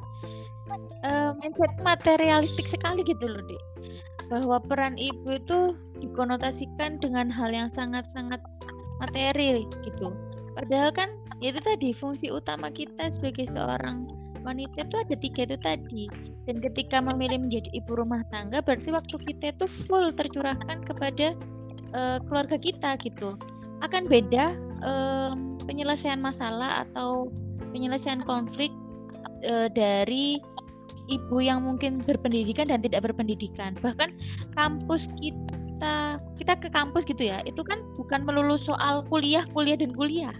uh, 1.07 1.31
mindset 1.39 1.73
materialistik 1.83 2.67
sekali 2.67 3.03
gitu 3.07 3.27
loh 3.27 3.43
dek 3.47 3.63
bahwa 4.27 4.59
peran 4.59 4.99
ibu 4.99 5.39
itu 5.39 5.59
dikonotasikan 6.03 6.99
dengan 6.99 7.31
hal 7.31 7.55
yang 7.55 7.71
sangat-sangat 7.73 8.43
materi 8.99 9.65
gitu. 9.87 10.11
Padahal 10.59 10.91
kan 10.91 11.09
itu 11.45 11.61
tadi 11.63 11.93
fungsi 11.95 12.33
utama 12.33 12.73
kita 12.73 13.13
sebagai 13.13 13.47
seorang 13.53 14.09
wanita 14.43 14.87
itu 14.87 14.97
ada 14.97 15.15
tiga 15.19 15.43
itu 15.47 15.59
tadi. 15.61 16.05
Dan 16.47 16.63
ketika 16.63 17.03
memilih 17.03 17.43
menjadi 17.43 17.71
ibu 17.75 17.99
rumah 17.99 18.23
tangga 18.31 18.63
berarti 18.63 18.91
waktu 18.95 19.17
kita 19.31 19.55
itu 19.55 19.67
full 19.87 20.11
tercurahkan 20.15 20.83
kepada 20.87 21.35
uh, 21.95 22.19
keluarga 22.27 22.57
kita 22.59 22.99
gitu. 23.03 23.35
Akan 23.85 24.09
beda 24.09 24.57
uh, 24.83 25.35
penyelesaian 25.69 26.23
masalah 26.23 26.87
atau 26.89 27.29
penyelesaian 27.75 28.25
konflik 28.25 28.73
uh, 29.45 29.69
dari 29.69 30.41
ibu 31.07 31.37
yang 31.43 31.65
mungkin 31.65 32.03
berpendidikan 32.03 32.71
dan 32.71 32.83
tidak 32.83 33.07
berpendidikan. 33.07 33.75
Bahkan 33.81 34.11
kampus 34.55 35.07
kita 35.21 36.21
kita 36.41 36.53
ke 36.57 36.69
kampus 36.73 37.05
gitu 37.05 37.29
ya 37.29 37.45
itu 37.45 37.61
kan 37.61 37.77
bukan 38.01 38.25
melulu 38.25 38.57
soal 38.57 39.05
kuliah 39.09 39.45
kuliah 39.53 39.77
dan 39.79 39.93
kuliah. 39.93 40.35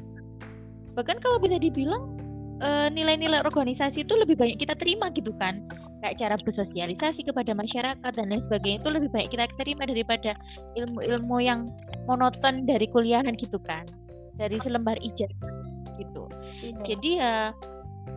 Bahkan 0.97 1.21
kalau 1.21 1.37
bisa 1.41 1.61
dibilang 1.61 2.17
eh, 2.63 2.89
nilai-nilai 2.89 3.45
organisasi 3.45 4.05
itu 4.05 4.15
lebih 4.17 4.37
banyak 4.39 4.59
kita 4.61 4.75
terima 4.77 5.13
gitu 5.13 5.33
kan. 5.37 5.65
Kayak 6.05 6.17
cara 6.21 6.35
bersosialisasi 6.37 7.25
kepada 7.25 7.57
masyarakat 7.57 8.13
dan 8.13 8.27
lain 8.29 8.45
sebagainya 8.47 8.79
itu 8.85 8.91
lebih 8.93 9.09
banyak 9.11 9.31
kita 9.33 9.45
terima 9.57 9.89
daripada 9.89 10.37
ilmu-ilmu 10.77 11.41
yang 11.41 11.73
monoton 12.05 12.69
dari 12.69 12.85
kuliahan 12.93 13.33
gitu 13.37 13.57
kan. 13.65 13.89
Dari 14.37 14.61
selembar 14.61 15.01
ijazah 15.01 15.57
gitu. 15.97 16.29
Iya. 16.61 16.83
jadi 16.85 17.11
ya 17.21 17.33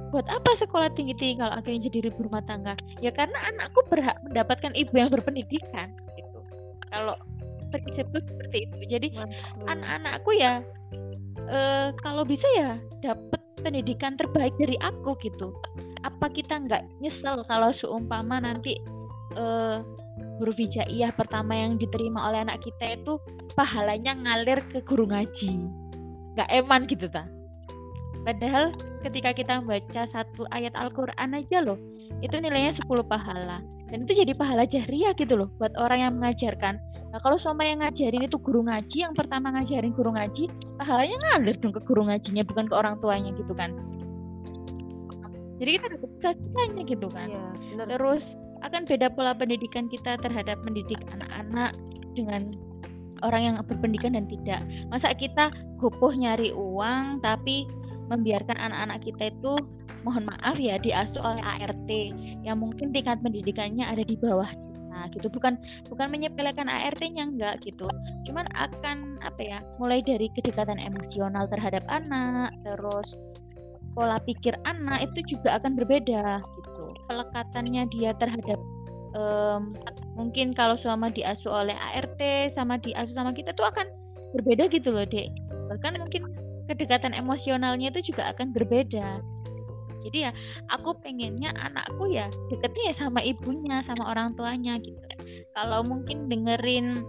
buat 0.09 0.25
apa 0.25 0.57
sekolah 0.57 0.89
tinggi-tinggi 0.97 1.39
kalau 1.39 1.53
akhirnya 1.53 1.89
jadi 1.89 2.09
ibu 2.09 2.21
rumah 2.25 2.43
tangga? 2.45 2.73
Ya 2.99 3.13
karena 3.13 3.37
anakku 3.53 3.85
berhak 3.87 4.17
mendapatkan 4.25 4.73
ibu 4.73 4.93
yang 4.98 5.09
berpendidikan 5.09 5.93
gitu. 6.17 6.39
Kalau 6.89 7.15
prinsipku 7.69 8.17
seperti 8.17 8.65
itu. 8.65 8.77
Jadi 8.89 9.07
anak-anakku 9.69 10.31
ya 10.33 10.65
uh, 11.50 11.93
kalau 12.01 12.25
bisa 12.25 12.45
ya 12.57 12.81
dapat 13.05 13.41
pendidikan 13.61 14.17
terbaik 14.17 14.53
dari 14.57 14.75
aku 14.81 15.13
gitu. 15.22 15.53
Apa 16.01 16.31
kita 16.33 16.65
nggak 16.65 16.83
nyesel 17.00 17.45
kalau 17.45 17.69
seumpama 17.69 18.41
nanti 18.41 18.81
uh, 19.37 19.85
guru 20.41 20.51
vijaiyah 20.55 21.13
pertama 21.13 21.53
yang 21.53 21.77
diterima 21.77 22.31
oleh 22.31 22.43
anak 22.48 22.63
kita 22.65 22.98
itu 22.98 23.22
pahalanya 23.53 24.17
ngalir 24.17 24.59
ke 24.74 24.81
guru 24.81 25.05
ngaji? 25.05 25.69
Nggak 26.33 26.50
eman 26.50 26.81
gitu 26.89 27.05
ta 27.11 27.27
padahal 28.29 28.77
ketika 29.01 29.33
kita 29.33 29.53
membaca 29.57 30.05
satu 30.05 30.46
ayat 30.53 30.77
Al-Quran 30.77 31.33
aja 31.33 31.65
loh 31.65 31.81
itu 32.22 32.35
nilainya 32.37 32.77
10 32.77 32.85
pahala. 33.09 33.65
Dan 33.89 34.05
itu 34.05 34.22
jadi 34.22 34.37
pahala 34.37 34.70
jahriah 34.70 35.18
gitu 35.18 35.33
loh 35.33 35.50
buat 35.57 35.74
orang 35.81 36.05
yang 36.05 36.13
mengajarkan. 36.22 36.77
Nah 37.09 37.20
kalau 37.25 37.42
sama 37.42 37.65
yang 37.65 37.81
ngajarin 37.81 38.29
itu 38.29 38.37
guru 38.37 38.61
ngaji 38.70 39.09
yang 39.09 39.18
pertama 39.18 39.50
ngajarin 39.50 39.89
guru 39.98 40.13
ngaji 40.13 40.46
pahalanya 40.77 41.18
ngalir 41.25 41.57
dong 41.57 41.74
ke 41.74 41.81
guru 41.89 42.05
ngajinya 42.05 42.46
bukan 42.46 42.70
ke 42.70 42.75
orang 42.77 43.01
tuanya 43.01 43.33
gitu 43.33 43.53
kan. 43.57 43.74
Jadi 45.57 45.70
kita 45.75 45.87
dapat 45.98 46.09
cita 46.22 46.63
gitu 46.85 47.07
kan. 47.09 47.27
Ya, 47.33 47.83
terus 47.89 48.37
akan 48.61 48.85
beda 48.85 49.09
pola 49.09 49.33
pendidikan 49.33 49.89
kita 49.89 50.22
terhadap 50.22 50.55
mendidik 50.63 51.01
anak-anak 51.09 51.74
dengan 52.13 52.53
orang 53.25 53.42
yang 53.42 53.55
berpendidikan 53.65 54.13
dan 54.13 54.29
tidak. 54.29 54.61
Masa 54.94 55.11
kita 55.18 55.50
gopoh 55.81 56.13
nyari 56.13 56.53
uang 56.53 57.25
tapi 57.25 57.68
membiarkan 58.09 58.57
anak-anak 58.57 59.00
kita 59.05 59.31
itu 59.31 59.53
mohon 60.03 60.25
maaf 60.25 60.57
ya 60.57 60.81
diasuh 60.81 61.22
oleh 61.22 61.43
ART 61.43 61.89
yang 62.43 62.57
mungkin 62.59 62.89
tingkat 62.89 63.19
pendidikannya 63.22 63.85
ada 63.85 64.01
di 64.01 64.17
bawah 64.17 64.50
kita 64.50 65.00
gitu. 65.15 65.27
Bukan 65.31 65.53
bukan 65.87 66.07
menyepelekan 66.11 66.67
ART-nya 66.67 67.29
enggak 67.29 67.61
gitu. 67.63 67.87
Cuman 68.27 68.50
akan 68.57 69.22
apa 69.24 69.41
ya 69.41 69.57
mulai 69.77 70.03
dari 70.03 70.27
kedekatan 70.35 70.81
emosional 70.81 71.48
terhadap 71.48 71.83
anak 71.87 72.51
terus 72.67 73.15
pola 73.98 74.22
pikir 74.24 74.55
anak 74.69 75.09
itu 75.11 75.37
juga 75.37 75.61
akan 75.61 75.75
berbeda 75.77 76.41
gitu. 76.43 76.83
Pelekatannya 77.09 77.89
dia 77.93 78.11
terhadap 78.17 78.59
um, 79.17 79.74
mungkin 80.13 80.53
kalau 80.53 80.77
selama 80.77 81.09
diasuh 81.09 81.65
oleh 81.65 81.75
ART 81.75 82.22
sama 82.53 82.77
diasuh 82.81 83.15
sama 83.15 83.31
kita 83.33 83.55
tuh 83.55 83.65
akan 83.65 83.87
berbeda 84.37 84.69
gitu 84.69 84.93
loh 84.93 85.05
dek. 85.07 85.33
Bahkan 85.74 85.98
mungkin 85.98 86.29
kedekatan 86.70 87.18
emosionalnya 87.18 87.90
itu 87.90 88.14
juga 88.14 88.29
akan 88.29 88.53
berbeda. 88.53 89.25
Jadi 90.00 90.18
ya 90.24 90.32
aku 90.72 90.96
pengennya 91.03 91.51
anakku 91.60 92.08
ya 92.08 92.32
deketnya 92.48 92.94
ya 92.94 92.96
sama 93.03 93.20
ibunya 93.20 93.84
sama 93.84 94.14
orang 94.14 94.38
tuanya 94.38 94.79
gitu. 94.79 95.01
Kalau 95.58 95.84
mungkin 95.84 96.32
dengerin 96.32 97.03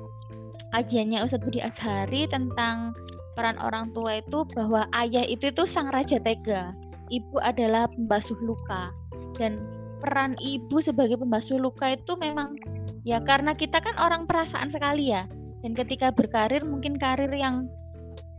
kajiannya 0.75 1.23
Ustadz 1.23 1.45
Budi 1.47 1.63
Azhari 1.63 2.27
tentang 2.27 2.97
peran 3.39 3.61
orang 3.63 3.95
tua 3.95 4.19
itu 4.19 4.43
bahwa 4.57 4.91
ayah 4.97 5.23
itu 5.23 5.55
itu 5.55 5.63
sang 5.71 5.89
raja 5.95 6.19
tega 6.19 6.75
ibu 7.11 7.37
adalah 7.43 7.91
pembasuh 7.91 8.39
luka. 8.41 8.95
Dan 9.37 9.61
peran 10.01 10.39
ibu 10.41 10.81
sebagai 10.81 11.21
pembasuh 11.21 11.61
luka 11.61 11.93
itu 11.95 12.17
memang 12.17 12.57
ya 13.05 13.21
karena 13.21 13.53
kita 13.53 13.83
kan 13.83 13.99
orang 14.01 14.25
perasaan 14.25 14.71
sekali 14.73 15.13
ya. 15.13 15.27
Dan 15.61 15.77
ketika 15.77 16.09
berkarir 16.09 16.65
mungkin 16.65 16.97
karir 16.97 17.29
yang 17.37 17.69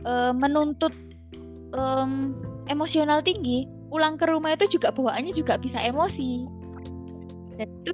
e, 0.02 0.34
menuntut 0.34 0.90
um, 1.76 2.36
emosional 2.68 3.20
tinggi, 3.24 3.66
pulang 3.92 4.16
ke 4.16 4.24
rumah 4.28 4.56
itu 4.56 4.78
juga 4.78 4.92
bawaannya 4.94 5.32
juga 5.36 5.58
bisa 5.60 5.76
emosi. 5.80 6.46
Dan 7.60 7.68
itu 7.84 7.92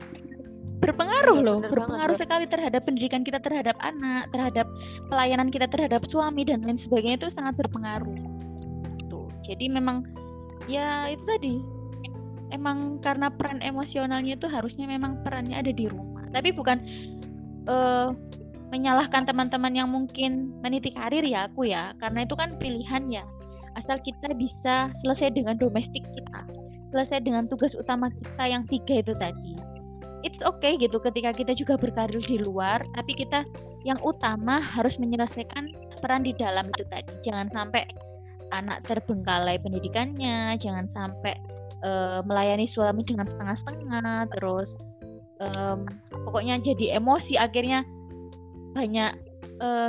berpengaruh 0.78 1.42
ya, 1.42 1.46
loh, 1.46 1.58
berpengaruh 1.58 2.14
banget, 2.14 2.22
sekali 2.22 2.44
terhadap 2.46 2.86
pendidikan 2.86 3.26
kita 3.26 3.42
terhadap 3.42 3.74
anak, 3.82 4.30
terhadap 4.30 4.66
pelayanan 5.10 5.50
kita 5.50 5.66
terhadap 5.66 6.06
suami 6.06 6.46
dan 6.46 6.62
lain 6.62 6.78
sebagainya 6.78 7.26
itu 7.26 7.28
sangat 7.34 7.58
berpengaruh. 7.58 8.14
Tuh. 9.10 9.26
Jadi 9.42 9.66
memang 9.66 10.06
ya 10.70 11.10
itu 11.10 11.24
tadi 11.26 11.54
emang 12.54 13.02
karena 13.02 13.28
peran 13.28 13.58
emosionalnya 13.60 14.38
itu 14.38 14.46
harusnya 14.46 14.86
memang 14.86 15.18
perannya 15.26 15.58
ada 15.58 15.74
di 15.74 15.90
rumah. 15.90 16.30
Tapi 16.30 16.54
bukan 16.54 16.78
uh, 17.66 18.14
menyalahkan 18.70 19.26
teman-teman 19.26 19.74
yang 19.74 19.90
mungkin 19.90 20.54
meniti 20.62 20.94
karir 20.94 21.26
ya 21.26 21.50
aku 21.50 21.66
ya, 21.66 21.90
karena 21.98 22.22
itu 22.22 22.38
kan 22.38 22.54
pilihan 22.60 23.02
ya 23.10 23.24
asal 23.78 24.02
kita 24.02 24.34
bisa 24.34 24.90
selesai 25.06 25.38
dengan 25.38 25.54
domestik 25.54 26.02
kita 26.02 26.42
selesai 26.90 27.20
dengan 27.24 27.46
tugas 27.48 27.76
utama 27.76 28.08
kita 28.08 28.44
yang 28.48 28.64
tiga 28.68 29.04
itu 29.04 29.12
tadi. 29.16 29.54
It's 30.26 30.42
okay 30.42 30.74
gitu 30.80 30.98
ketika 30.98 31.30
kita 31.30 31.54
juga 31.54 31.78
berkarir 31.78 32.20
di 32.24 32.42
luar 32.42 32.82
tapi 32.98 33.14
kita 33.14 33.46
yang 33.86 34.00
utama 34.02 34.58
harus 34.58 34.98
menyelesaikan 34.98 35.70
peran 36.02 36.26
di 36.26 36.34
dalam 36.34 36.66
itu 36.74 36.82
tadi. 36.90 37.12
Jangan 37.22 37.46
sampai 37.54 37.86
anak 38.50 38.82
terbengkalai 38.88 39.60
pendidikannya 39.60 40.56
jangan 40.56 40.88
sampai 40.88 41.36
uh, 41.84 42.24
melayani 42.24 42.64
suami 42.64 43.04
dengan 43.04 43.28
setengah-setengah 43.28 44.32
terus 44.32 44.72
um, 45.44 45.84
pokoknya 46.24 46.56
jadi 46.64 46.96
emosi 46.96 47.36
akhirnya 47.36 47.84
banyak 48.72 49.12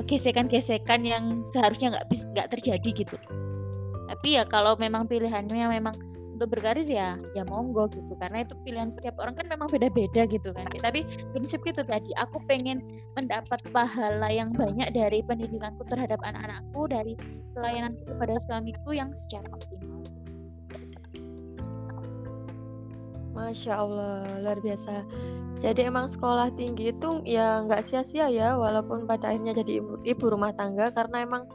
gesekan-gesekan 0.10 1.06
uh, 1.06 1.10
yang 1.13 1.25
seharusnya 1.54 1.88
nggak 1.93 2.06
nggak 2.36 2.47
terjadi 2.58 2.89
gitu 3.06 3.15
tapi 4.19 4.36
ya 4.36 4.43
kalau 4.43 4.75
memang 4.75 5.08
pilihannya 5.08 5.79
memang 5.79 5.95
untuk 6.36 6.55
berkarir 6.55 6.84
ya 6.88 7.15
ya 7.36 7.47
monggo 7.47 7.88
gitu. 7.88 8.15
Karena 8.19 8.43
itu 8.43 8.51
pilihan 8.67 8.91
setiap 8.91 9.15
orang 9.15 9.32
kan 9.36 9.47
memang 9.47 9.71
beda-beda 9.71 10.27
gitu 10.27 10.51
kan. 10.51 10.67
Tapi 10.75 11.08
prinsip 11.32 11.63
itu 11.63 11.79
tadi 11.88 12.12
aku 12.19 12.43
pengen 12.43 12.84
mendapat 13.15 13.63
pahala 13.71 14.27
yang 14.27 14.51
banyak 14.51 14.91
dari 14.91 15.23
pendidikanku 15.23 15.88
terhadap 15.88 16.19
anak-anakku 16.23 16.88
dari 16.91 17.15
pelayananku 17.55 18.03
kepada 18.12 18.36
suamiku 18.43 18.91
yang 18.91 19.12
secara 19.15 19.47
optimal. 19.55 20.03
Masya 23.39 23.71
Allah 23.79 24.39
luar 24.43 24.60
biasa. 24.60 25.08
Jadi 25.63 25.88
emang 25.88 26.12
sekolah 26.12 26.51
tinggi 26.60 26.91
itu 26.91 27.23
ya 27.23 27.63
nggak 27.63 27.88
sia-sia 27.88 28.27
ya 28.27 28.60
walaupun 28.60 29.08
pada 29.08 29.32
akhirnya 29.32 29.55
jadi 29.63 29.79
ibu, 29.79 29.99
ibu 30.03 30.25
rumah 30.27 30.51
tangga 30.51 30.91
karena 30.91 31.23
emang 31.23 31.47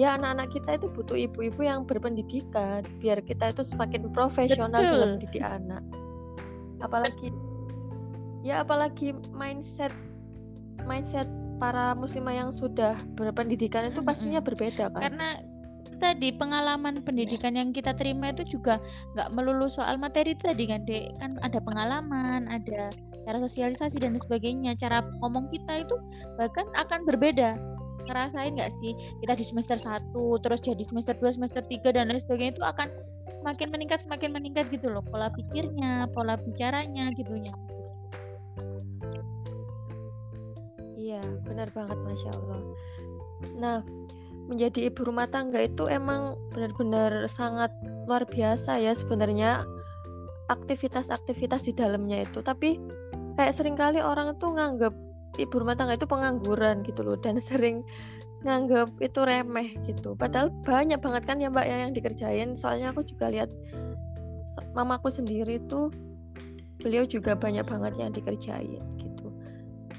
ya 0.00 0.16
anak-anak 0.16 0.48
kita 0.56 0.70
itu 0.80 0.86
butuh 0.96 1.16
ibu-ibu 1.28 1.60
yang 1.60 1.84
berpendidikan 1.84 2.80
biar 3.04 3.20
kita 3.20 3.52
itu 3.52 3.60
semakin 3.60 4.08
profesional 4.08 4.80
Betul. 4.80 4.96
dalam 4.96 5.08
mendidik 5.20 5.44
anak. 5.44 5.82
Apalagi 6.80 7.28
ya 8.40 8.64
apalagi 8.64 9.12
mindset 9.36 9.92
mindset 10.88 11.28
para 11.60 11.92
muslimah 11.92 12.32
yang 12.32 12.48
sudah 12.48 12.96
berpendidikan 13.12 13.92
itu 13.92 14.00
pastinya 14.00 14.40
berbeda 14.40 14.88
kan? 14.96 15.12
Karena 15.12 15.28
tadi 16.00 16.32
pengalaman 16.32 17.04
pendidikan 17.04 17.52
yang 17.52 17.76
kita 17.76 17.92
terima 17.92 18.32
itu 18.32 18.48
juga 18.48 18.80
nggak 19.12 19.28
melulu 19.36 19.68
soal 19.68 20.00
materi 20.00 20.32
tadi 20.40 20.64
kan 20.64 20.88
dek? 20.88 21.12
Kan 21.20 21.36
ada 21.44 21.60
pengalaman 21.60 22.48
ada 22.48 22.88
cara 23.28 23.36
sosialisasi 23.36 24.00
dan 24.00 24.16
sebagainya. 24.16 24.72
Cara 24.80 25.04
ngomong 25.20 25.52
kita 25.52 25.84
itu 25.84 26.00
bahkan 26.40 26.64
akan 26.80 27.04
berbeda 27.04 27.60
ngerasain 28.06 28.56
nggak 28.56 28.72
sih? 28.80 28.92
Kita 29.20 29.32
di 29.36 29.44
semester 29.44 29.76
1 29.76 30.14
terus 30.44 30.60
jadi 30.64 30.82
semester 30.84 31.14
2 31.18 31.36
semester 31.36 31.62
3 31.64 31.92
dan 31.92 32.08
lain 32.08 32.22
sebagainya 32.24 32.52
itu 32.56 32.64
akan 32.64 32.88
semakin 33.40 33.68
meningkat 33.72 33.98
semakin 34.04 34.30
meningkat 34.36 34.68
gitu 34.68 34.92
loh. 34.92 35.04
Pola 35.04 35.32
pikirnya 35.32 36.08
pola 36.12 36.36
bicaranya 36.36 37.12
gitu 37.16 37.34
ya. 37.40 37.54
Iya 41.00 41.22
benar 41.48 41.72
banget 41.72 41.98
masya 42.04 42.30
Allah. 42.36 42.60
Nah 43.56 43.78
menjadi 44.50 44.90
ibu 44.90 45.06
rumah 45.06 45.30
tangga 45.30 45.62
itu 45.62 45.86
emang 45.86 46.36
benar-benar 46.52 47.24
sangat 47.30 47.70
luar 48.04 48.26
biasa 48.26 48.82
ya 48.82 48.92
sebenarnya 48.92 49.64
aktivitas-aktivitas 50.50 51.70
di 51.70 51.72
dalamnya 51.72 52.26
itu. 52.26 52.44
Tapi 52.44 52.76
kayak 53.38 53.56
sering 53.56 53.78
kali 53.78 54.02
orang 54.04 54.36
tuh 54.36 54.52
nganggap 54.52 54.92
ibu 55.38 55.54
rumah 55.54 55.78
tangga 55.78 55.94
itu 55.94 56.08
pengangguran 56.08 56.82
gitu 56.82 57.06
loh 57.06 57.14
dan 57.20 57.38
sering 57.38 57.86
nganggap 58.40 58.88
itu 59.04 59.20
remeh 59.20 59.76
gitu. 59.84 60.16
Padahal 60.16 60.48
banyak 60.64 60.96
banget 61.00 61.22
kan 61.28 61.36
ya 61.38 61.52
mbak 61.52 61.66
ya 61.68 61.86
yang 61.86 61.92
dikerjain. 61.92 62.56
Soalnya 62.56 62.92
aku 62.92 63.04
juga 63.04 63.28
lihat 63.28 63.52
mamaku 64.72 65.12
sendiri 65.12 65.60
tuh 65.68 65.92
beliau 66.80 67.04
juga 67.04 67.36
banyak 67.36 67.64
banget 67.68 67.92
yang 68.00 68.10
dikerjain 68.16 68.80
gitu. 68.96 69.28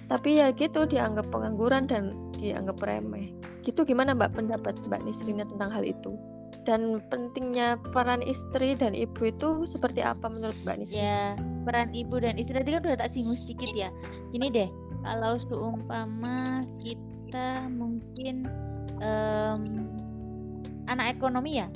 Tapi 0.09 0.41
ya 0.41 0.49
gitu 0.51 0.89
dianggap 0.89 1.29
pengangguran 1.29 1.85
dan 1.85 2.17
dianggap 2.33 2.81
remeh. 2.81 3.29
Gitu 3.61 3.85
gimana 3.85 4.17
mbak 4.17 4.33
pendapat 4.33 4.73
mbak 4.89 5.05
Nisrina 5.05 5.45
tentang 5.45 5.69
hal 5.69 5.85
itu? 5.85 6.17
Dan 6.61 7.01
pentingnya 7.09 7.77
peran 7.89 8.21
istri 8.21 8.77
dan 8.77 8.93
ibu 8.93 9.17
itu 9.25 9.65
seperti 9.65 10.01
apa 10.01 10.25
menurut 10.25 10.57
mbak 10.65 10.81
Nisrina? 10.81 10.97
Ya 10.97 11.19
peran 11.61 11.93
ibu 11.93 12.17
dan 12.17 12.41
istri 12.41 12.57
tadi 12.57 12.73
kan 12.73 12.81
udah 12.89 12.97
tak 12.97 13.13
singgung 13.13 13.37
sedikit 13.37 13.69
ya. 13.77 13.93
Ini 14.33 14.49
deh 14.49 14.90
kalau 15.01 15.33
seumpama 15.41 16.65
kita 16.81 17.67
mungkin 17.73 18.45
um, 19.01 19.61
anak 20.89 21.17
ekonomi 21.17 21.61
ya 21.61 21.67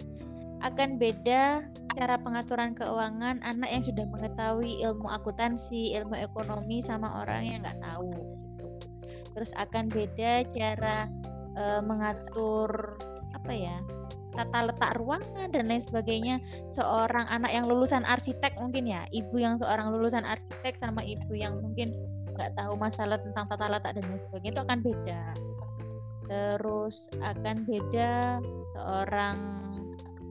akan 0.61 0.97
beda 0.97 1.65
cara 1.95 2.15
pengaturan 2.19 2.75
keuangan 2.75 3.39
anak 3.45 3.69
yang 3.71 3.83
sudah 3.85 4.03
mengetahui 4.11 4.83
ilmu 4.83 5.07
akuntansi, 5.07 5.95
ilmu 5.95 6.19
ekonomi 6.19 6.83
sama 6.83 7.23
orang 7.23 7.41
yang 7.47 7.59
nggak 7.63 7.79
tahu. 7.79 8.11
Gitu. 8.11 8.65
Terus 9.31 9.51
akan 9.55 9.87
beda 9.87 10.43
cara 10.51 11.07
uh, 11.55 11.81
mengatur 11.83 12.99
apa 13.31 13.51
ya 13.53 13.77
tata 14.35 14.67
letak 14.67 14.99
ruangan 14.99 15.47
dan 15.47 15.71
lain 15.71 15.79
sebagainya 15.79 16.43
seorang 16.75 17.23
anak 17.31 17.55
yang 17.55 17.71
lulusan 17.71 18.03
arsitek 18.03 18.51
mungkin 18.59 18.83
ya 18.83 19.07
ibu 19.15 19.39
yang 19.39 19.55
seorang 19.55 19.95
lulusan 19.95 20.27
arsitek 20.27 20.75
sama 20.75 20.99
ibu 21.07 21.31
yang 21.31 21.55
mungkin 21.63 21.95
nggak 22.35 22.51
tahu 22.59 22.73
masalah 22.75 23.17
tentang 23.19 23.45
tata 23.47 23.65
letak 23.71 23.91
dan 23.95 24.03
lain 24.11 24.21
sebagainya 24.27 24.51
itu 24.51 24.61
akan 24.61 24.79
beda. 24.83 25.21
Terus 26.25 26.95
akan 27.21 27.57
beda 27.69 28.13
seorang 28.75 29.37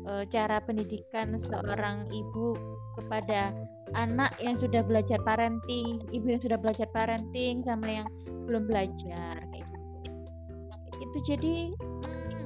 e, 0.04 0.12
cara 0.28 0.58
pendidikan 0.60 1.38
seorang 1.38 2.04
ibu 2.12 2.54
kepada 3.00 3.54
anak 3.94 4.34
yang 4.42 4.58
sudah 4.58 4.82
belajar 4.82 5.18
parenting 5.22 6.02
ibu 6.10 6.26
yang 6.34 6.42
sudah 6.42 6.58
belajar 6.58 6.86
parenting 6.90 7.62
sama 7.62 8.02
yang 8.02 8.08
belum 8.44 8.68
belajar 8.68 9.40
kayak 9.50 9.64
gitu. 9.64 9.78
Itu 11.00 11.18
jadi 11.24 11.54
hmm, 12.04 12.44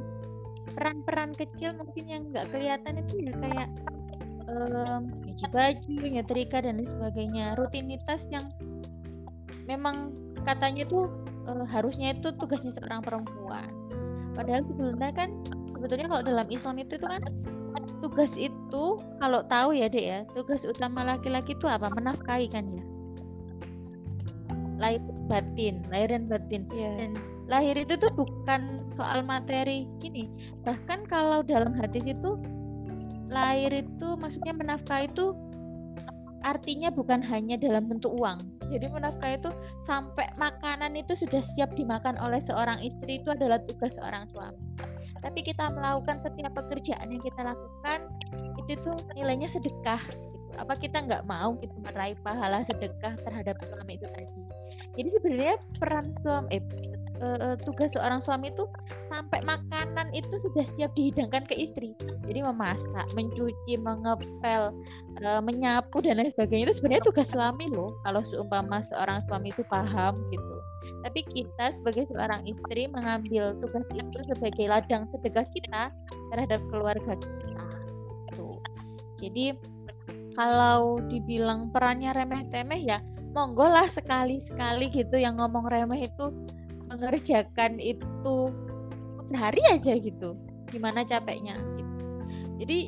peran-peran 0.76 1.34
kecil 1.34 1.74
mungkin 1.74 2.04
yang 2.06 2.22
nggak 2.30 2.52
kelihatan 2.52 3.02
itu 3.02 3.14
ya 3.26 3.32
kayak 3.42 3.68
um, 4.46 5.02
baju, 5.46 5.98
nyetrika 6.02 6.60
dan 6.62 6.82
lain 6.82 6.90
sebagainya. 6.98 7.46
Rutinitas 7.56 8.22
yang 8.28 8.50
memang 9.68 10.16
katanya 10.48 10.88
tuh 10.88 11.12
uh, 11.44 11.68
harusnya 11.68 12.16
itu 12.16 12.32
tugasnya 12.40 12.72
seorang 12.72 13.04
perempuan. 13.04 13.68
Padahal 14.32 14.64
sebelumnya 14.64 15.12
kan 15.12 15.28
sebetulnya 15.76 16.08
kalau 16.08 16.22
dalam 16.24 16.48
Islam 16.48 16.80
itu, 16.80 16.96
itu 16.96 17.06
kan 17.06 17.22
tugas 18.00 18.32
itu 18.38 18.84
kalau 19.20 19.44
tahu 19.50 19.76
ya 19.76 19.90
dek 19.90 20.06
ya 20.06 20.18
tugas 20.32 20.64
utama 20.64 21.04
laki-laki 21.04 21.52
itu 21.52 21.68
apa? 21.68 21.92
Menafkahi 21.92 22.48
kan 22.48 22.64
ya? 22.72 22.84
Lahir 24.78 25.02
batin 25.28 25.84
lahir 25.92 26.08
dan 26.16 26.24
batin. 26.32 26.64
Yeah. 26.72 26.96
dan 26.96 27.12
lahir 27.48 27.76
itu 27.76 28.00
tuh 28.00 28.12
bukan 28.16 28.88
soal 28.96 29.20
materi 29.26 29.84
gini. 30.00 30.32
Bahkan 30.64 31.10
kalau 31.12 31.44
dalam 31.44 31.76
hadis 31.76 32.08
itu 32.08 32.40
lahir 33.28 33.84
itu 33.84 34.08
maksudnya 34.16 34.56
menafkahi 34.56 35.12
itu 35.12 35.36
artinya 36.46 36.92
bukan 36.92 37.22
hanya 37.24 37.58
dalam 37.58 37.86
bentuk 37.90 38.14
uang. 38.18 38.44
Jadi 38.68 38.86
menafkah 38.92 39.38
itu 39.38 39.50
sampai 39.88 40.28
makanan 40.36 40.94
itu 40.94 41.16
sudah 41.16 41.40
siap 41.56 41.72
dimakan 41.74 42.20
oleh 42.20 42.38
seorang 42.44 42.78
istri 42.84 43.18
itu 43.18 43.32
adalah 43.32 43.58
tugas 43.64 43.94
seorang 43.96 44.28
suami. 44.28 44.60
Tapi 45.18 45.42
kita 45.42 45.74
melakukan 45.74 46.22
setiap 46.22 46.54
pekerjaan 46.54 47.10
yang 47.10 47.22
kita 47.22 47.40
lakukan 47.42 48.06
itu 48.60 48.72
tuh 48.86 48.96
nilainya 49.18 49.50
sedekah. 49.50 49.98
Gitu. 49.98 50.36
Apa 50.58 50.78
kita 50.78 51.02
nggak 51.06 51.26
mau 51.26 51.58
gitu 51.58 51.74
meraih 51.82 52.18
pahala 52.22 52.62
sedekah 52.66 53.18
terhadap 53.26 53.58
suami 53.66 53.98
itu 53.98 54.06
tadi? 54.06 54.30
Jadi 54.98 55.08
sebenarnya 55.14 55.56
peran 55.78 56.06
suami, 56.10 56.58
eh, 56.58 56.62
uh, 57.22 57.54
tugas 57.62 57.90
seorang 57.94 58.22
suami 58.22 58.50
itu 58.50 58.64
sampai 59.06 59.42
makanan 59.44 60.10
itu 60.14 60.30
sudah 60.42 60.64
siap 60.76 60.90
dihidangkan 60.94 61.44
ke 61.46 61.54
istri. 61.54 61.94
Jadi 62.26 62.40
memasak, 62.42 63.06
mencuci, 63.14 63.74
mengepel, 63.78 64.74
uh, 65.24 65.42
menyapu 65.42 66.02
dan 66.02 66.18
lain 66.18 66.32
sebagainya 66.34 66.70
itu 66.70 66.76
sebenarnya 66.82 67.04
tugas 67.06 67.28
suami 67.30 67.70
loh. 67.70 67.94
Kalau 68.06 68.22
seumpama 68.26 68.82
seorang 68.86 69.22
suami 69.26 69.50
itu 69.50 69.62
paham 69.66 70.18
gitu. 70.30 70.56
Tapi 71.06 71.20
kita 71.30 71.74
sebagai 71.78 72.10
seorang 72.10 72.42
istri 72.48 72.90
mengambil 72.90 73.54
tugas 73.62 73.86
itu 73.94 74.18
sebagai 74.26 74.66
ladang 74.66 75.06
sedekah 75.14 75.46
kita 75.54 75.94
terhadap 76.34 76.60
keluarga 76.70 77.14
kita. 77.14 77.64
Gitu. 78.28 78.48
Jadi 79.18 79.44
kalau 80.38 81.02
dibilang 81.10 81.74
perannya 81.74 82.14
remeh-temeh 82.14 82.82
ya 82.86 82.98
monggo 83.34 83.66
lah 83.66 83.86
sekali-sekali 83.90 84.88
gitu 84.90 85.18
yang 85.20 85.38
ngomong 85.38 85.68
remeh 85.68 86.08
itu 86.08 86.26
mengerjakan 86.88 87.78
itu 87.78 88.36
sehari 89.28 89.62
aja 89.68 89.92
gitu. 89.96 90.34
Gimana 90.68 91.00
capeknya 91.04 91.56
gitu. 91.80 91.94
jadi 92.60 92.78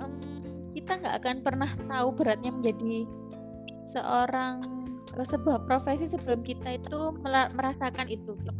um, 0.00 0.40
kita 0.72 0.92
nggak 1.02 1.14
akan 1.20 1.36
pernah 1.44 1.70
tahu 1.84 2.08
beratnya 2.16 2.48
menjadi 2.48 3.04
seorang 3.92 4.64
sebuah 5.16 5.64
profesi 5.64 6.04
sebelum 6.08 6.44
kita 6.44 6.80
itu 6.80 7.00
merasakan 7.56 8.08
itu. 8.08 8.36
Gitu. 8.36 8.52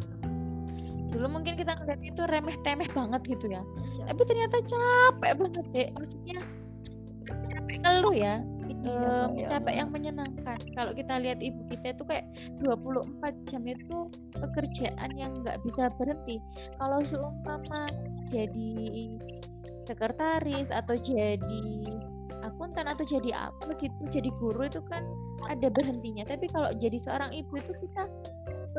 dulu 1.07 1.39
mungkin 1.39 1.57
kita 1.57 1.73
ngeliat 1.73 2.01
itu 2.03 2.21
remeh 2.29 2.57
temeh 2.61 2.89
banget 2.93 3.21
gitu 3.25 3.49
ya. 3.49 3.61
Tapi 4.05 4.21
ternyata 4.27 4.57
capek 4.65 5.33
banget 5.39 5.65
deh. 5.73 5.87
Maksudnya 5.97 6.37
ngeluh 7.81 8.15
ya 8.15 8.43
um, 8.87 9.29
capek 9.47 9.75
yang 9.83 9.89
menyenangkan. 9.91 10.59
Kalau 10.75 10.91
kita 10.91 11.19
lihat 11.21 11.39
ibu 11.39 11.61
kita 11.71 11.95
itu 11.95 12.03
kayak 12.07 12.25
24 12.63 13.49
jam 13.51 13.63
itu 13.67 13.97
pekerjaan 14.35 15.11
yang 15.15 15.31
nggak 15.43 15.59
bisa 15.63 15.91
berhenti. 15.95 16.41
Kalau 16.79 16.99
seumpama 17.05 17.91
jadi 18.31 18.73
sekretaris 19.87 20.67
atau 20.67 20.99
jadi 20.99 21.65
akuntan 22.43 22.87
atau 22.87 23.03
jadi 23.07 23.51
apa 23.51 23.75
gitu, 23.79 24.01
jadi 24.11 24.29
guru 24.39 24.67
itu 24.67 24.83
kan 24.87 25.03
ada 25.47 25.67
berhentinya. 25.71 26.27
Tapi 26.27 26.51
kalau 26.51 26.71
jadi 26.75 26.97
seorang 26.99 27.31
ibu 27.35 27.59
itu 27.59 27.73
kita 27.87 28.03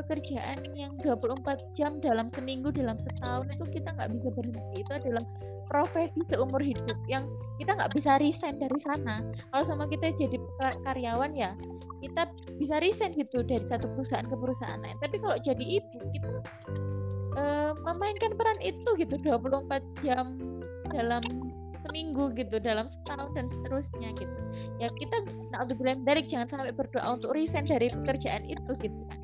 pekerjaan 0.04 0.62
yang 0.78 0.94
24 1.02 1.42
jam 1.74 1.98
dalam 1.98 2.30
seminggu 2.30 2.70
dalam 2.70 2.94
setahun 3.02 3.50
itu 3.50 3.64
kita 3.74 3.88
nggak 3.98 4.10
bisa 4.14 4.28
berhenti. 4.30 4.76
Itu 4.86 4.92
adalah 4.94 5.24
profesi 5.68 6.20
seumur 6.30 6.62
hidup 6.62 6.98
yang 7.10 7.28
kita 7.58 7.76
nggak 7.76 7.92
bisa 7.92 8.16
resign 8.22 8.56
dari 8.62 8.78
sana. 8.86 9.26
Kalau 9.50 9.64
sama 9.66 9.84
kita 9.90 10.14
jadi 10.16 10.38
karyawan 10.86 11.34
ya 11.34 11.52
kita 11.98 12.30
bisa 12.56 12.78
resign 12.78 13.12
gitu 13.18 13.42
dari 13.42 13.64
satu 13.66 13.90
perusahaan 13.92 14.26
ke 14.26 14.36
perusahaan 14.38 14.80
lain. 14.80 14.96
Tapi 15.02 15.16
kalau 15.18 15.36
jadi 15.42 15.64
ibu 15.82 15.98
kita 16.14 16.30
uh, 17.36 17.72
memainkan 17.82 18.32
peran 18.38 18.58
itu 18.62 18.88
gitu 18.96 19.18
24 19.20 19.82
jam 20.06 20.38
dalam 20.94 21.22
seminggu 21.84 22.34
gitu 22.34 22.58
dalam 22.58 22.86
setahun 22.90 23.30
dan 23.36 23.46
seterusnya 23.50 24.08
gitu. 24.16 24.38
Ya 24.78 24.88
kita 24.94 25.26
bilang 25.74 26.06
dari 26.06 26.22
jangan 26.24 26.48
sampai 26.48 26.72
berdoa 26.74 27.18
untuk 27.18 27.34
resign 27.34 27.66
dari 27.66 27.90
pekerjaan 27.92 28.46
itu 28.46 28.72
gitu 28.78 28.98
kan 29.10 29.17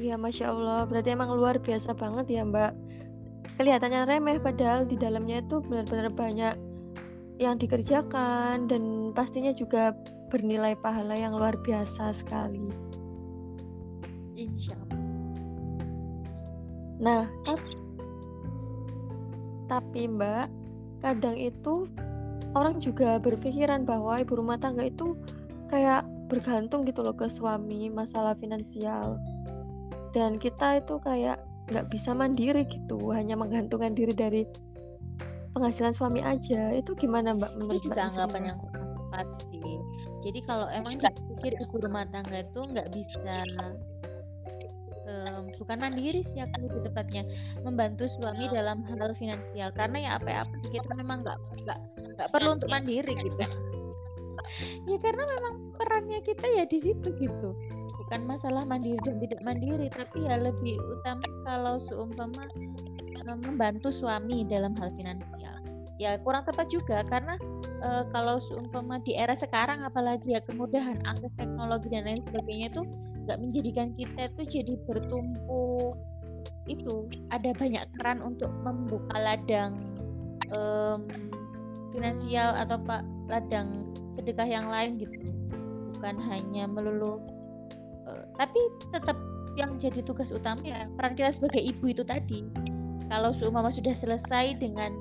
Iya, 0.00 0.16
masya 0.16 0.48
Allah. 0.48 0.88
Berarti 0.88 1.12
emang 1.12 1.36
luar 1.36 1.60
biasa 1.60 1.92
banget 1.92 2.40
ya, 2.40 2.40
Mbak. 2.40 2.72
Kelihatannya 3.60 4.08
remeh, 4.08 4.40
padahal 4.40 4.88
di 4.88 4.96
dalamnya 4.96 5.44
itu 5.44 5.60
benar-benar 5.60 6.08
banyak 6.16 6.54
yang 7.36 7.60
dikerjakan 7.60 8.64
dan 8.64 9.12
pastinya 9.12 9.52
juga 9.52 9.92
bernilai 10.32 10.72
pahala 10.80 11.12
yang 11.12 11.36
luar 11.36 11.52
biasa 11.60 12.16
sekali. 12.16 12.72
Insya 14.40 14.72
Allah. 14.88 15.04
Nah, 17.00 17.22
tapi, 17.44 17.72
tapi 19.68 20.00
Mbak, 20.08 20.46
kadang 21.04 21.36
itu 21.36 21.84
orang 22.56 22.80
juga 22.80 23.20
berpikiran 23.20 23.84
bahwa 23.84 24.16
ibu 24.24 24.32
rumah 24.32 24.56
tangga 24.56 24.88
itu 24.88 25.12
kayak 25.68 26.08
bergantung 26.32 26.88
gitu 26.88 27.04
loh 27.04 27.12
ke 27.12 27.28
suami 27.28 27.92
masalah 27.92 28.32
finansial 28.32 29.20
dan 30.10 30.36
kita 30.42 30.82
itu 30.82 30.98
kayak 31.02 31.38
nggak 31.70 31.86
bisa 31.86 32.10
mandiri 32.10 32.66
gitu 32.66 33.14
hanya 33.14 33.38
menggantungkan 33.38 33.94
diri 33.94 34.10
dari 34.10 34.42
penghasilan 35.54 35.94
suami 35.94 36.20
aja. 36.22 36.74
Itu 36.74 36.98
gimana 36.98 37.34
mbak 37.34 37.54
menurut 37.58 37.82
itu 37.82 37.90
juga 37.90 38.10
anggapan 38.10 38.54
yang 38.54 38.58
tepat 38.58 39.26
sih. 39.50 39.76
Jadi 40.20 40.38
kalau 40.44 40.66
emang 40.74 40.98
dipikir 40.98 41.52
ibu 41.56 41.76
rumah 41.80 42.04
tangga 42.10 42.44
itu 42.44 42.60
nggak 42.60 42.88
bisa 42.92 43.34
um, 45.08 45.48
bukan 45.56 45.78
mandiri 45.80 46.20
sih 46.34 46.40
aku 46.42 46.56
lebih 46.68 46.80
tepatnya 46.90 47.22
membantu 47.62 48.04
suami 48.18 48.50
dalam 48.50 48.82
hal 48.90 49.14
finansial. 49.16 49.70
Karena 49.74 49.96
ya 49.98 50.10
apa 50.18 50.44
apa 50.44 50.54
kita 50.74 50.92
memang 50.98 51.22
nggak 51.22 51.38
nggak 51.64 51.78
nggak 52.18 52.28
perlu 52.34 52.58
untuk 52.58 52.68
mandiri 52.68 53.14
gitu. 53.14 53.38
Ya 54.90 54.98
karena 54.98 55.30
memang 55.30 55.78
perannya 55.78 56.18
kita 56.26 56.42
ya 56.42 56.66
di 56.66 56.82
situ 56.82 57.06
gitu 57.22 57.54
bukan 58.10 58.26
masalah 58.26 58.66
mandiri 58.66 58.98
dan 59.06 59.22
tidak 59.22 59.38
mandiri 59.46 59.86
tapi 59.86 60.26
ya 60.26 60.34
lebih 60.42 60.74
utama 60.82 61.22
kalau 61.46 61.78
seumpama 61.86 62.42
eh, 63.22 63.38
membantu 63.46 63.94
suami 63.94 64.42
dalam 64.50 64.74
hal 64.82 64.90
finansial. 64.98 65.54
Ya 66.02 66.18
kurang 66.18 66.42
tepat 66.42 66.66
juga 66.74 67.06
karena 67.06 67.38
e, 67.84 68.08
kalau 68.10 68.42
seumpama 68.50 68.98
di 69.06 69.14
era 69.14 69.38
sekarang 69.38 69.86
apalagi 69.86 70.34
ya 70.34 70.42
kemudahan 70.42 70.98
akses 71.06 71.30
teknologi 71.38 71.92
dan 71.92 72.08
lain 72.08 72.24
sebagainya 72.26 72.66
itu 72.74 72.82
nggak 73.28 73.38
menjadikan 73.38 73.88
kita 73.94 74.20
itu 74.32 74.42
jadi 74.58 74.74
bertumpu 74.90 75.94
itu 76.66 77.06
ada 77.30 77.52
banyak 77.52 77.84
keran 78.00 78.24
untuk 78.26 78.48
membuka 78.64 79.12
ladang 79.22 79.76
um, 80.50 81.04
finansial 81.94 82.58
atau 82.58 82.74
pak 82.80 83.06
ladang 83.30 83.92
sedekah 84.18 84.48
yang 84.50 84.66
lain 84.66 84.98
gitu. 84.98 85.14
Bukan 85.94 86.16
hanya 86.26 86.64
melulu 86.64 87.39
tapi 88.40 88.56
tetap 88.88 89.20
yang 89.52 89.76
jadi 89.76 90.00
tugas 90.00 90.32
utama 90.32 90.64
ya 90.64 90.88
peran 90.96 91.12
kita 91.12 91.36
sebagai 91.36 91.60
ibu 91.60 91.92
itu 91.92 92.00
tadi. 92.00 92.48
Kalau 93.12 93.36
seumpama 93.36 93.68
sudah 93.68 93.92
selesai 93.92 94.56
dengan 94.56 94.96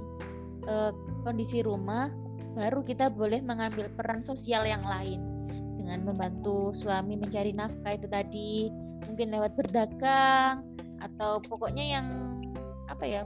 uh, 0.68 0.92
kondisi 1.24 1.64
rumah 1.64 2.12
baru 2.60 2.84
kita 2.84 3.08
boleh 3.08 3.40
mengambil 3.40 3.88
peran 3.96 4.20
sosial 4.28 4.68
yang 4.68 4.84
lain. 4.84 5.24
Dengan 5.80 6.04
membantu 6.04 6.76
suami 6.76 7.16
mencari 7.16 7.56
nafkah 7.56 7.96
itu 7.96 8.12
tadi 8.12 8.68
mungkin 9.08 9.32
lewat 9.32 9.56
berdagang 9.56 10.68
atau 11.00 11.40
pokoknya 11.40 11.96
yang 11.96 12.08
apa 12.92 13.08
ya 13.08 13.22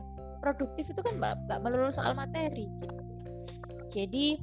produktif 0.46 0.86
itu 0.86 1.02
kan 1.02 1.18
mbak 1.18 1.58
melulu 1.66 1.90
soal 1.90 2.14
materi. 2.14 2.70
Jadi 3.90 4.38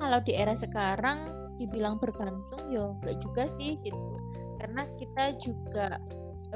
kalau 0.00 0.24
di 0.24 0.32
era 0.32 0.56
sekarang 0.56 1.28
dibilang 1.60 2.00
bergantung 2.00 2.72
yo 2.72 2.96
nggak 3.04 3.20
juga 3.20 3.44
sih 3.60 3.76
gitu 3.84 4.23
karena 4.64 4.88
kita 4.96 5.24
juga 5.44 6.00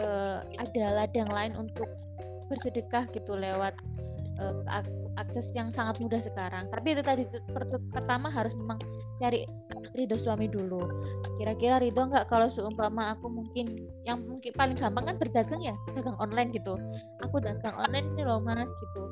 uh, 0.01 0.41
ada 0.57 0.85
ladang 0.97 1.29
lain 1.29 1.53
untuk 1.61 1.85
bersedekah 2.49 3.05
gitu 3.13 3.37
lewat 3.37 3.77
uh, 4.41 4.65
akses 5.21 5.45
yang 5.53 5.69
sangat 5.77 6.01
mudah 6.01 6.17
sekarang. 6.25 6.65
Tapi 6.73 6.97
itu 6.97 7.05
tadi 7.05 7.29
pertama 7.93 8.33
harus 8.33 8.57
memang 8.57 8.81
cari 9.21 9.45
ridho 9.93 10.17
suami 10.17 10.49
dulu. 10.49 10.81
Kira-kira 11.37 11.85
ridho 11.85 12.09
nggak 12.09 12.33
kalau 12.33 12.49
seumpama 12.49 13.13
aku 13.13 13.29
mungkin 13.29 13.77
yang 14.09 14.25
mungkin 14.25 14.57
paling 14.57 14.81
gampang 14.81 15.13
kan 15.13 15.17
berdagang 15.21 15.61
ya, 15.61 15.77
dagang 15.93 16.17
online 16.17 16.49
gitu. 16.57 16.81
Aku 17.29 17.45
dagang 17.45 17.77
online 17.77 18.09
ini 18.17 18.25
loh 18.25 18.41
mas 18.41 18.73
gitu. 18.73 19.03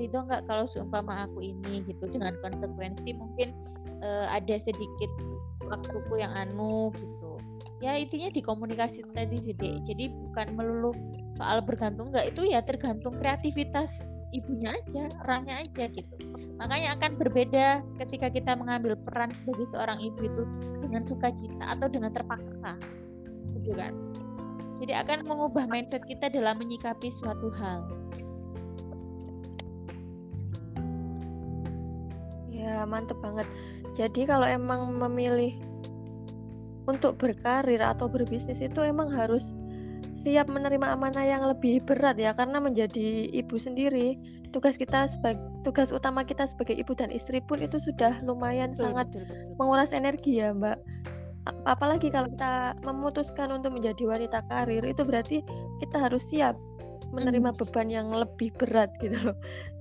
Ridho 0.00 0.24
nggak 0.24 0.48
kalau 0.48 0.64
seumpama 0.64 1.28
aku 1.28 1.44
ini 1.44 1.84
gitu 1.84 2.08
dengan 2.08 2.32
konsekuensi 2.40 3.12
mungkin 3.20 3.52
uh, 4.00 4.32
ada 4.32 4.56
sedikit 4.64 5.12
waktuku 5.68 6.24
yang 6.24 6.32
anu 6.32 6.88
gitu 6.96 7.15
ya 7.84 7.92
intinya 8.00 8.32
di 8.32 8.40
komunikasi 8.40 9.04
tadi 9.12 9.36
jadi 9.52 9.84
jadi 9.84 10.04
bukan 10.08 10.56
melulu 10.56 10.96
soal 11.36 11.60
bergantung 11.60 12.08
nggak 12.08 12.32
itu 12.32 12.48
ya 12.48 12.64
tergantung 12.64 13.20
kreativitas 13.20 13.92
ibunya 14.34 14.74
aja 14.74 15.12
orangnya 15.24 15.64
aja 15.64 15.84
gitu. 15.92 16.14
Makanya 16.56 16.96
akan 16.98 17.10
berbeda 17.20 17.84
ketika 18.04 18.32
kita 18.32 18.52
mengambil 18.56 18.96
peran 18.96 19.32
sebagai 19.44 19.66
seorang 19.72 19.98
ibu 20.00 20.20
itu 20.24 20.42
dengan 20.84 21.02
sukacita 21.04 21.64
atau 21.76 21.86
dengan 21.88 22.10
terpaksa 22.12 22.80
gitu 23.60 23.72
kan. 23.76 23.92
Jadi 24.76 24.92
akan 24.92 25.24
mengubah 25.24 25.64
mindset 25.68 26.04
kita 26.04 26.28
dalam 26.28 26.56
menyikapi 26.60 27.08
suatu 27.08 27.48
hal. 27.56 27.80
Ya 32.52 32.84
mantep 32.84 33.16
banget. 33.24 33.48
Jadi 33.96 34.28
kalau 34.28 34.44
emang 34.44 34.92
memilih 35.00 35.56
untuk 36.86 37.18
berkarir 37.18 37.82
atau 37.82 38.06
berbisnis 38.06 38.62
itu 38.62 38.80
emang 38.82 39.10
harus 39.10 39.54
siap 40.26 40.50
menerima 40.50 40.98
amanah 40.98 41.22
yang 41.22 41.42
lebih 41.46 41.82
berat 41.86 42.18
ya 42.18 42.34
karena 42.34 42.58
menjadi 42.58 43.30
ibu 43.30 43.54
sendiri 43.54 44.18
tugas 44.50 44.74
kita 44.74 45.06
sebagai 45.06 45.42
tugas 45.62 45.94
utama 45.94 46.26
kita 46.26 46.46
sebagai 46.46 46.74
ibu 46.78 46.94
dan 46.98 47.14
istri 47.14 47.38
pun 47.42 47.62
itu 47.62 47.78
sudah 47.78 48.18
lumayan 48.26 48.72
betul, 48.74 48.90
sangat 48.90 49.06
betul, 49.12 49.22
betul. 49.28 49.54
menguras 49.58 49.90
energi 49.92 50.32
ya 50.42 50.50
mbak. 50.54 50.78
Apalagi 51.62 52.10
kalau 52.10 52.26
kita 52.26 52.74
memutuskan 52.82 53.54
untuk 53.54 53.78
menjadi 53.78 54.02
wanita 54.02 54.42
karir 54.50 54.82
itu 54.82 55.02
berarti 55.06 55.46
kita 55.78 55.96
harus 56.10 56.26
siap 56.26 56.58
menerima 57.14 57.54
hmm. 57.54 57.58
beban 57.62 57.86
yang 57.86 58.10
lebih 58.10 58.50
berat 58.58 58.90
gitu 59.04 59.14
loh. 59.30 59.36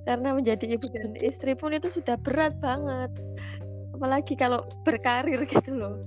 Karena 0.05 0.37
menjadi 0.37 0.77
ibu 0.77 0.85
dan 0.93 1.17
istri 1.17 1.57
pun 1.57 1.73
itu 1.73 1.89
sudah 1.89 2.21
berat 2.21 2.53
banget. 2.61 3.09
Apalagi 3.97 4.37
kalau 4.37 4.61
berkarir 4.85 5.41
gitu 5.53 5.73
loh 5.73 6.05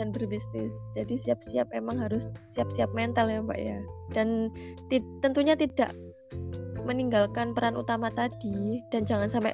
dan 0.00 0.16
berbisnis. 0.16 0.72
Jadi 0.96 1.20
siap-siap 1.20 1.68
emang 1.76 2.00
harus 2.00 2.40
siap-siap 2.48 2.88
mental 2.96 3.28
ya 3.28 3.44
Mbak 3.44 3.60
ya. 3.60 3.78
Dan 4.16 4.48
tentunya 5.20 5.52
tidak 5.52 5.92
meninggalkan 6.88 7.52
peran 7.52 7.76
utama 7.76 8.08
tadi 8.08 8.80
dan 8.88 9.04
jangan 9.04 9.28
sampai 9.28 9.52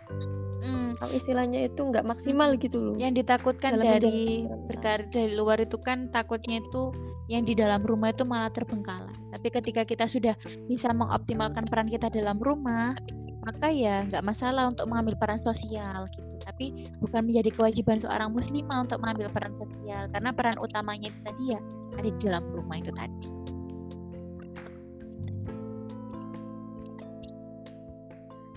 hmm. 0.63 1.03
kalau 1.03 1.11
istilahnya 1.11 1.67
itu 1.67 1.83
nggak 1.83 2.07
maksimal 2.07 2.55
gitu 2.55 2.79
loh. 2.79 2.95
Yang 2.95 3.27
ditakutkan 3.27 3.83
dari 3.83 4.47
berkarir 4.71 5.11
dari 5.11 5.35
luar 5.35 5.59
itu 5.59 5.77
kan 5.83 6.07
takutnya 6.15 6.63
itu 6.63 6.95
yang 7.27 7.43
di 7.43 7.59
dalam 7.59 7.83
rumah 7.83 8.15
itu 8.15 8.23
malah 8.23 8.55
terbengkalai. 8.55 9.11
Tapi 9.35 9.49
ketika 9.51 9.83
kita 9.83 10.07
sudah 10.07 10.39
bisa 10.71 10.95
mengoptimalkan 10.95 11.67
peran 11.67 11.91
kita 11.91 12.07
dalam 12.09 12.39
rumah, 12.39 12.95
maka 13.47 13.71
ya 13.71 14.03
nggak 14.11 14.27
masalah 14.27 14.67
untuk 14.75 14.91
mengambil 14.91 15.15
peran 15.15 15.39
sosial 15.39 16.11
gitu 16.11 16.27
tapi 16.43 16.91
bukan 16.99 17.31
menjadi 17.31 17.55
kewajiban 17.55 18.03
seorang 18.03 18.35
muslimah 18.35 18.83
untuk 18.83 18.99
mengambil 18.99 19.31
peran 19.31 19.55
sosial 19.55 20.11
karena 20.11 20.31
peran 20.35 20.59
utamanya 20.59 21.15
itu 21.15 21.21
tadi 21.23 21.45
ya 21.55 21.61
ada 21.97 22.09
di 22.11 22.19
dalam 22.21 22.45
rumah 22.53 22.77
itu 22.77 22.93
tadi. 22.93 23.29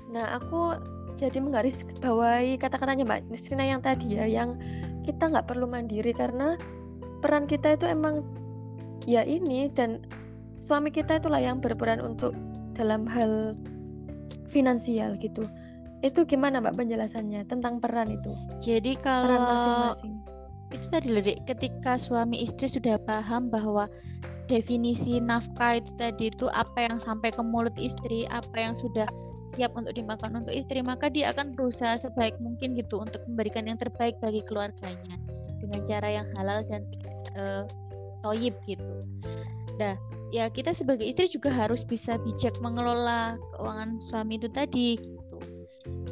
Nah, 0.10 0.42
aku 0.42 0.74
jadi 1.16 1.38
menggaris 1.38 1.86
bawahi 2.02 2.58
kata-katanya 2.58 3.06
Mbak 3.06 3.22
Nisrina 3.30 3.66
yang 3.66 3.82
tadi 3.86 4.18
ya, 4.18 4.26
yang 4.26 4.58
kita 5.06 5.30
nggak 5.30 5.46
perlu 5.46 5.70
mandiri 5.70 6.12
karena 6.12 6.58
peran 7.22 7.46
kita 7.46 7.78
itu 7.78 7.86
emang 7.86 8.26
ya 9.06 9.22
ini 9.22 9.70
dan 9.72 10.02
suami 10.60 10.90
kita 10.90 11.22
itulah 11.22 11.40
yang 11.40 11.62
berperan 11.62 12.02
untuk 12.02 12.34
dalam 12.74 13.06
hal 13.06 13.54
finansial 14.50 15.16
gitu. 15.22 15.46
Itu 16.02 16.24
gimana 16.26 16.64
Mbak 16.64 16.76
penjelasannya 16.80 17.46
tentang 17.46 17.78
peran 17.78 18.10
itu? 18.12 18.32
Jadi 18.64 18.98
kalau 19.00 19.30
peran 19.30 19.44
masing-masing. 19.46 20.14
itu 20.70 20.86
tadi 20.94 21.08
dek 21.18 21.40
ketika 21.50 21.98
suami 21.98 22.46
istri 22.46 22.70
sudah 22.70 23.02
paham 23.02 23.50
bahwa 23.50 23.90
definisi 24.46 25.18
nafkah 25.18 25.82
itu 25.82 25.90
tadi 25.98 26.30
itu 26.30 26.46
apa 26.54 26.90
yang 26.90 26.98
sampai 27.02 27.34
ke 27.34 27.42
mulut 27.42 27.74
istri 27.78 28.30
apa 28.30 28.54
yang 28.54 28.74
sudah 28.78 29.10
siap 29.58 29.74
untuk 29.74 29.98
dimakan 29.98 30.46
untuk 30.46 30.54
istri 30.54 30.86
maka 30.86 31.10
dia 31.10 31.34
akan 31.34 31.58
berusaha 31.58 31.98
sebaik 32.02 32.38
mungkin 32.38 32.78
gitu 32.78 33.02
untuk 33.02 33.22
memberikan 33.30 33.66
yang 33.66 33.78
terbaik 33.82 34.18
bagi 34.22 34.46
keluarganya 34.46 35.18
dengan 35.62 35.82
cara 35.90 36.08
yang 36.22 36.28
halal 36.38 36.64
dan 36.70 36.82
uh, 37.36 37.66
toyib 38.24 38.56
gitu. 38.66 39.06
Nah, 39.78 39.96
ya 40.30 40.50
kita 40.50 40.74
sebagai 40.74 41.06
istri 41.06 41.30
juga 41.30 41.50
harus 41.50 41.82
bisa 41.82 42.22
bijak 42.22 42.54
mengelola 42.62 43.38
keuangan 43.58 43.98
suami 44.02 44.38
itu 44.38 44.50
tadi 44.50 44.98
gitu. 44.98 45.38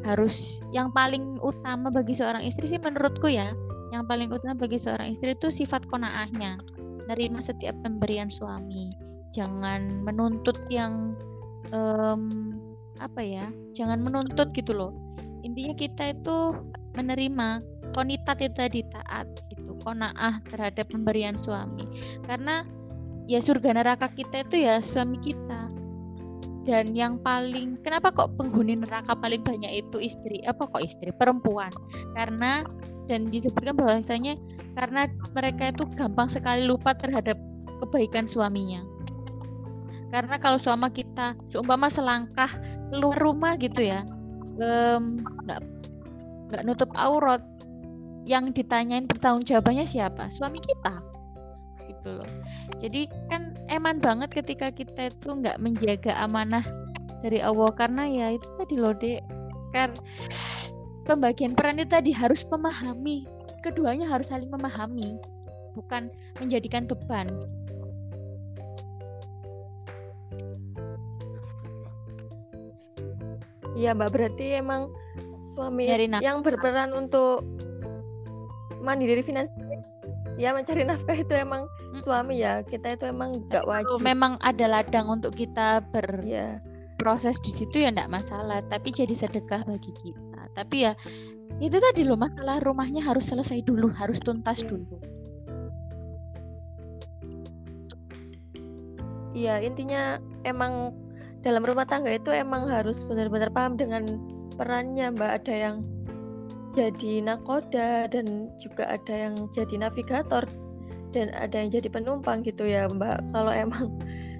Harus 0.06 0.64
yang 0.72 0.90
paling 0.96 1.38
utama 1.44 1.92
bagi 1.92 2.16
seorang 2.16 2.42
istri 2.46 2.66
sih 2.70 2.80
menurutku 2.80 3.28
ya, 3.28 3.52
yang 3.92 4.08
paling 4.08 4.32
utama 4.32 4.56
bagi 4.56 4.80
seorang 4.80 5.14
istri 5.14 5.36
itu 5.36 5.52
sifat 5.52 5.86
konaahnya. 5.92 6.58
Nerima 7.08 7.40
setiap 7.40 7.76
pemberian 7.84 8.28
suami. 8.28 8.92
Jangan 9.32 10.04
menuntut 10.04 10.60
yang 10.72 11.16
um, 11.72 12.56
apa 13.00 13.22
ya? 13.24 13.46
Jangan 13.76 14.04
menuntut 14.04 14.52
gitu 14.56 14.76
loh. 14.76 14.92
Intinya 15.44 15.76
kita 15.76 16.04
itu 16.16 16.56
menerima 16.98 17.64
konitat 17.96 18.44
itu 18.44 18.56
tadi 18.56 18.80
taat 18.92 19.28
gitu, 19.54 19.78
konaah 19.86 20.44
terhadap 20.52 20.92
pemberian 20.92 21.40
suami. 21.40 21.88
Karena 22.28 22.68
ya 23.28 23.44
surga 23.44 23.76
neraka 23.76 24.08
kita 24.16 24.48
itu 24.48 24.64
ya 24.64 24.80
suami 24.80 25.20
kita. 25.20 25.68
Dan 26.68 26.92
yang 26.96 27.24
paling 27.24 27.80
kenapa 27.80 28.12
kok 28.12 28.36
penghuni 28.36 28.76
neraka 28.76 29.16
paling 29.16 29.40
banyak 29.40 29.88
itu 29.88 30.04
istri 30.04 30.44
apa 30.44 30.68
kok 30.68 30.84
istri? 30.84 31.12
Perempuan. 31.16 31.72
Karena 32.16 32.64
dan 33.08 33.32
disebutkan 33.32 33.76
bahwasanya 33.80 34.36
karena 34.76 35.08
mereka 35.32 35.72
itu 35.72 35.88
gampang 35.96 36.28
sekali 36.28 36.68
lupa 36.68 36.92
terhadap 36.96 37.40
kebaikan 37.84 38.28
suaminya. 38.28 38.84
Karena 40.12 40.40
kalau 40.40 40.60
suami 40.60 40.92
kita 40.92 41.36
seumpama 41.52 41.88
selangkah 41.92 42.52
keluar 42.92 43.20
rumah 43.20 43.60
gitu 43.60 43.84
ya 43.84 44.08
nggak 44.58 45.62
nggak 46.50 46.62
nutup 46.66 46.90
aurat 46.98 47.44
yang 48.28 48.52
ditanyain 48.52 49.08
bertanggung 49.08 49.48
jawabannya 49.48 49.88
siapa? 49.88 50.28
Suami 50.32 50.60
kita 50.60 51.17
gitu 51.90 52.20
loh. 52.22 52.30
Jadi 52.78 53.08
kan 53.32 53.56
eman 53.72 53.98
banget 54.04 54.30
ketika 54.44 54.72
kita 54.72 55.10
itu 55.12 55.28
nggak 55.32 55.58
menjaga 55.58 56.14
amanah 56.20 56.64
dari 57.24 57.42
Allah 57.42 57.72
karena 57.74 58.04
ya 58.06 58.28
itu 58.36 58.48
tadi 58.60 58.76
loh 58.78 58.94
dek. 58.94 59.24
Kan 59.72 59.96
pembagian 61.08 61.56
peran 61.56 61.80
itu 61.80 61.90
tadi 61.90 62.12
harus 62.12 62.44
memahami 62.48 63.26
keduanya 63.66 64.08
harus 64.08 64.30
saling 64.30 64.48
memahami 64.48 65.18
bukan 65.76 66.10
menjadikan 66.40 66.88
beban. 66.88 67.32
Iya 73.78 73.94
mbak 73.94 74.10
berarti 74.10 74.58
emang 74.58 74.90
suami 75.54 75.86
yang 76.18 76.42
berperan 76.42 76.98
untuk 76.98 77.46
mandiri 78.82 79.22
finansial 79.22 79.67
ya 80.38 80.54
mencari 80.54 80.86
nafkah 80.86 81.18
itu 81.18 81.34
emang 81.34 81.66
suami 82.06 82.46
ya. 82.46 82.62
Kita 82.62 82.94
itu 82.94 83.10
emang 83.10 83.44
nggak 83.50 83.66
wajib. 83.66 84.00
memang 84.06 84.38
ada 84.46 84.70
ladang 84.70 85.10
untuk 85.10 85.34
kita 85.34 85.82
ber 85.92 86.22
ya. 86.24 86.62
proses 86.98 87.38
di 87.46 87.54
situ 87.54 87.78
ya 87.86 87.94
enggak 87.94 88.10
masalah 88.10 88.66
tapi 88.74 88.90
jadi 88.90 89.14
sedekah 89.14 89.66
bagi 89.66 89.94
kita. 90.02 90.42
Tapi 90.58 90.90
ya 90.90 90.98
itu 91.62 91.78
tadi 91.78 92.06
loh 92.06 92.18
masalah 92.18 92.62
rumahnya 92.62 93.06
harus 93.06 93.30
selesai 93.30 93.66
dulu 93.66 93.90
harus 93.94 94.18
tuntas 94.22 94.66
dulu. 94.66 94.98
Iya 99.38 99.62
intinya 99.62 100.18
emang 100.42 100.94
dalam 101.46 101.62
rumah 101.62 101.86
tangga 101.86 102.10
itu 102.10 102.34
emang 102.34 102.66
harus 102.66 103.06
benar-benar 103.06 103.54
paham 103.54 103.78
dengan 103.78 104.18
perannya 104.58 105.14
mbak. 105.14 105.46
Ada 105.46 105.54
yang 105.54 105.76
jadi 106.76 107.24
nakoda 107.24 108.12
dan 108.12 108.52
juga 108.60 108.88
ada 108.88 109.14
yang 109.14 109.48
jadi 109.54 109.76
navigator 109.80 110.44
dan 111.16 111.32
ada 111.34 111.56
yang 111.56 111.72
jadi 111.72 111.88
penumpang 111.88 112.44
gitu 112.44 112.68
ya 112.68 112.88
Mbak. 112.92 113.32
Kalau 113.32 113.52
emang 113.54 113.96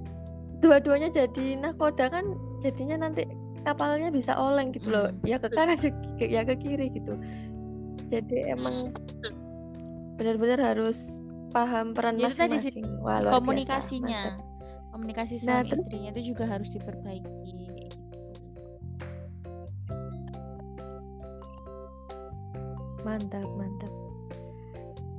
dua-duanya 0.64 1.10
jadi 1.14 1.58
nakoda 1.58 2.10
kan 2.12 2.36
jadinya 2.60 3.08
nanti 3.08 3.26
kapalnya 3.64 4.08
bisa 4.10 4.32
oleng 4.38 4.72
gitu 4.72 4.96
loh 4.96 5.12
hmm, 5.12 5.28
ya 5.28 5.38
ke 5.38 5.52
kanan 5.52 5.78
ya 6.36 6.42
ke 6.44 6.56
kiri 6.60 6.92
gitu. 6.94 7.16
Jadi 8.08 8.48
emang 8.52 8.96
benar-benar 10.16 10.60
harus 10.60 11.20
paham 11.52 11.92
peran 11.92 12.20
masing-masing. 12.20 12.86
Komunikasinya. 13.32 14.24
biasa. 14.36 14.56
komunikasi 14.98 15.34
nah, 15.46 15.62
suami 15.62 15.70
nah, 15.70 15.78
istrinya 15.78 16.10
itu 16.18 16.22
juga 16.34 16.44
harus 16.50 16.70
diperbaiki 16.74 17.57
mantap 23.08 23.48
mantap. 23.56 23.92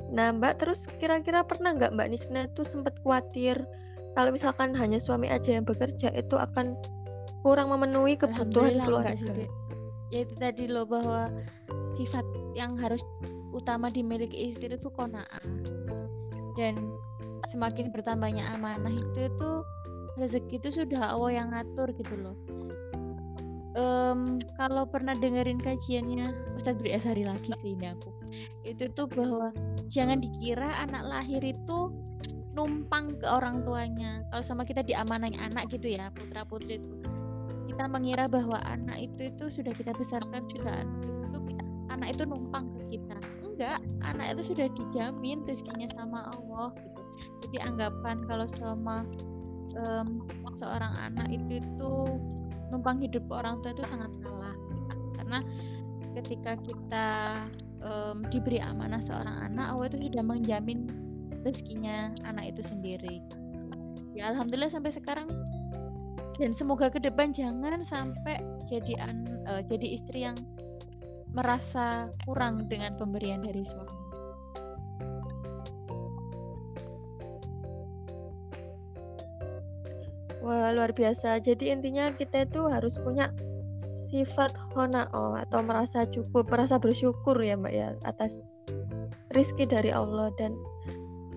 Nah, 0.09 0.33
Mbak 0.33 0.64
terus 0.64 0.88
kira-kira 1.01 1.44
pernah 1.44 1.72
nggak 1.77 1.92
Mbak 1.96 2.09
Nisna 2.09 2.48
itu 2.48 2.64
sempat 2.64 2.96
khawatir 3.05 3.61
kalau 4.16 4.33
misalkan 4.33 4.72
hanya 4.77 4.96
suami 5.01 5.29
aja 5.29 5.57
yang 5.57 5.64
bekerja 5.64 6.12
itu 6.16 6.37
akan 6.37 6.77
kurang 7.44 7.72
memenuhi 7.72 8.16
kebutuhan 8.16 8.85
keluarga? 8.85 9.16
Sih, 9.16 9.48
ya 10.12 10.18
itu 10.24 10.35
tadi 10.40 10.64
loh 10.68 10.88
bahwa 10.88 11.29
sifat 11.96 12.24
yang 12.57 12.77
harus 12.81 13.01
utama 13.53 13.92
dimiliki 13.92 14.53
istri 14.53 14.72
itu 14.72 14.88
kona'ah. 14.92 15.44
Dan 16.57 16.96
semakin 17.53 17.92
bertambahnya 17.92 18.48
amanah 18.57 18.92
itu 18.92 19.29
itu 19.29 19.51
rezeki 20.18 20.55
itu 20.59 20.68
sudah 20.83 21.14
Allah 21.14 21.31
yang 21.31 21.48
ngatur 21.55 21.94
gitu 21.94 22.14
loh 22.18 22.37
um, 23.76 24.40
kalau 24.57 24.88
pernah 24.88 25.12
dengerin 25.18 25.61
kajiannya 25.61 26.33
Ustadz 26.57 26.81
Bri 26.81 26.96
Asari 26.96 27.24
lagi 27.26 27.52
sih 27.61 27.74
ini 27.76 27.92
aku. 27.92 28.11
Itu 28.64 28.88
tuh 28.94 29.11
bahwa 29.11 29.52
jangan 29.90 30.22
dikira 30.22 30.87
anak 30.88 31.04
lahir 31.04 31.42
itu 31.42 31.92
numpang 32.57 33.18
ke 33.20 33.26
orang 33.28 33.66
tuanya. 33.66 34.24
Kalau 34.33 34.44
sama 34.44 34.62
kita 34.64 34.81
diamanai 34.87 35.35
anak 35.37 35.68
gitu 35.68 35.92
ya 35.92 36.09
putra 36.14 36.46
putri 36.46 36.81
itu. 36.81 36.94
Kita 37.68 37.85
mengira 37.87 38.26
bahwa 38.26 38.59
anak 38.64 38.98
itu 38.98 39.31
itu 39.31 39.44
sudah 39.52 39.70
kita 39.76 39.94
besarkan 39.94 40.42
sudah 40.50 40.83
itu 41.28 41.38
anak 41.92 42.16
itu 42.16 42.22
numpang 42.24 42.70
ke 42.74 42.98
kita. 42.98 43.18
Enggak 43.44 43.78
anak 44.02 44.38
itu 44.38 44.54
sudah 44.54 44.66
dijamin 44.70 45.42
rezekinya 45.46 45.88
sama 45.94 46.31
Allah 46.35 46.74
gitu. 46.78 47.00
Jadi 47.46 47.57
anggapan 47.62 48.16
kalau 48.26 48.46
sama 48.59 48.96
um, 49.78 50.26
seorang 50.59 50.94
anak 50.98 51.26
itu 51.31 51.62
itu 51.62 51.92
numpang 52.68 53.00
hidup 53.00 53.24
ke 53.26 53.35
orang 53.35 53.61
tua 53.64 53.72
itu 53.72 53.85
sangat 53.88 54.12
salah 54.20 54.54
karena 55.16 55.38
ketika 56.18 56.52
kita 56.64 57.09
um, 57.85 58.24
diberi 58.33 58.59
amanah 58.59 58.98
seorang 59.02 59.52
anak 59.52 59.66
Allah 59.70 59.87
itu 59.92 60.09
sudah 60.11 60.24
menjamin 60.24 60.88
rezekinya 61.46 62.11
anak 62.26 62.57
itu 62.57 62.62
sendiri. 62.66 63.22
Ya 64.18 64.35
alhamdulillah 64.35 64.72
sampai 64.72 64.90
sekarang 64.90 65.31
dan 66.38 66.54
semoga 66.54 66.90
ke 66.90 66.98
depan 67.02 67.31
jangan 67.35 67.83
sampai 67.87 68.42
jadi 68.66 68.94
an, 68.98 69.26
uh, 69.46 69.62
jadi 69.62 69.87
istri 69.94 70.26
yang 70.26 70.38
merasa 71.35 72.09
kurang 72.24 72.66
dengan 72.66 72.96
pemberian 72.96 73.44
dari 73.44 73.62
suami 73.62 73.97
Wah, 80.48 80.72
luar 80.72 80.96
biasa. 80.96 81.44
Jadi 81.44 81.68
intinya 81.68 82.08
kita 82.16 82.48
itu 82.48 82.64
harus 82.72 82.96
punya 82.96 83.28
sifat 84.08 84.56
honao 84.72 85.37
atau 85.37 85.61
merasa 85.61 86.08
cukup, 86.08 86.48
merasa 86.48 86.80
bersyukur 86.80 87.37
ya 87.37 87.52
Mbak 87.61 87.74
ya 87.76 87.92
atas 88.08 88.40
rizki 89.37 89.68
dari 89.68 89.92
Allah. 89.92 90.32
Dan 90.40 90.56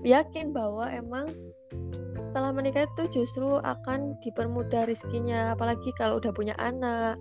yakin 0.08 0.56
bahwa 0.56 0.88
emang 0.88 1.28
setelah 2.16 2.56
menikah 2.56 2.88
itu 2.88 3.20
justru 3.20 3.60
akan 3.60 4.16
dipermudah 4.24 4.88
rizkinya. 4.88 5.60
Apalagi 5.60 5.92
kalau 6.00 6.24
udah 6.24 6.32
punya 6.32 6.56
anak 6.56 7.20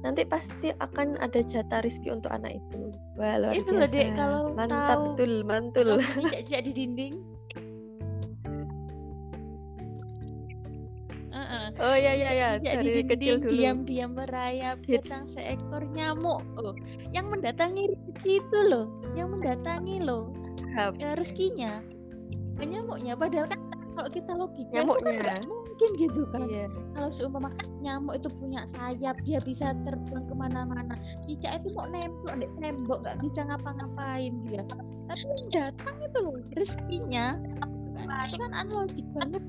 nanti 0.00 0.24
pasti 0.24 0.72
akan 0.80 1.20
ada 1.20 1.44
jatah 1.44 1.84
rizki 1.84 2.08
untuk 2.08 2.32
anak 2.32 2.56
itu. 2.56 2.88
Wah 3.20 3.36
luar 3.36 3.52
itu 3.52 3.68
biasa. 3.68 3.92
Dek, 3.92 4.08
kalau 4.16 4.42
mantap 4.56 4.96
tahu, 4.96 5.04
betul 5.12 5.32
mantul. 5.44 5.88
Tidak 6.00 6.62
di 6.66 6.72
dinding 6.72 7.37
Oh 11.76 11.96
iya 11.96 12.12
iya 12.16 12.30
iya. 12.32 12.48
Dari 12.58 13.04
kecil 13.04 13.44
dulu. 13.44 13.52
Diam-diam 13.52 14.16
merayap 14.16 14.80
datang 14.88 15.28
seekor 15.36 15.84
nyamuk. 15.92 16.40
Oh, 16.56 16.72
yang 17.12 17.28
mendatangi 17.28 17.92
itu 18.24 18.58
loh, 18.64 18.88
yang 19.12 19.28
mendatangi 19.36 20.00
loh. 20.00 20.32
Ya, 20.96 21.12
rezekinya. 21.18 21.84
Nyamuknya 22.58 23.14
padahal 23.14 23.46
kan 23.52 23.60
kalau 23.94 24.10
kita 24.10 24.30
logika 24.34 24.72
nyamuknya. 24.72 25.12
Itu 25.14 25.24
kan 25.28 25.42
mungkin 25.78 25.90
gitu 25.94 26.22
kan 26.34 26.42
iya 26.50 26.66
kalau 26.98 27.10
seumpama 27.14 27.54
nyamuk 27.86 28.18
itu 28.18 28.26
punya 28.42 28.66
sayap 28.74 29.14
dia 29.22 29.38
bisa 29.38 29.70
terbang 29.86 30.26
ke 30.26 30.34
mana-mana 30.34 30.98
cicak 31.22 31.62
itu 31.62 31.70
mau 31.70 31.86
nempel 31.86 32.34
di 32.34 32.50
tembok 32.58 32.98
nggak 33.06 33.22
bisa 33.22 33.46
ngapa-ngapain 33.46 34.34
dia 34.50 34.66
tapi 35.06 35.22
datang 35.54 35.94
itu 36.02 36.18
loh 36.18 36.34
rezekinya 36.58 37.38
kan 37.94 38.26
itu 38.26 38.36
kan 38.38 38.52
unlogic 38.54 39.06
banget. 39.14 39.42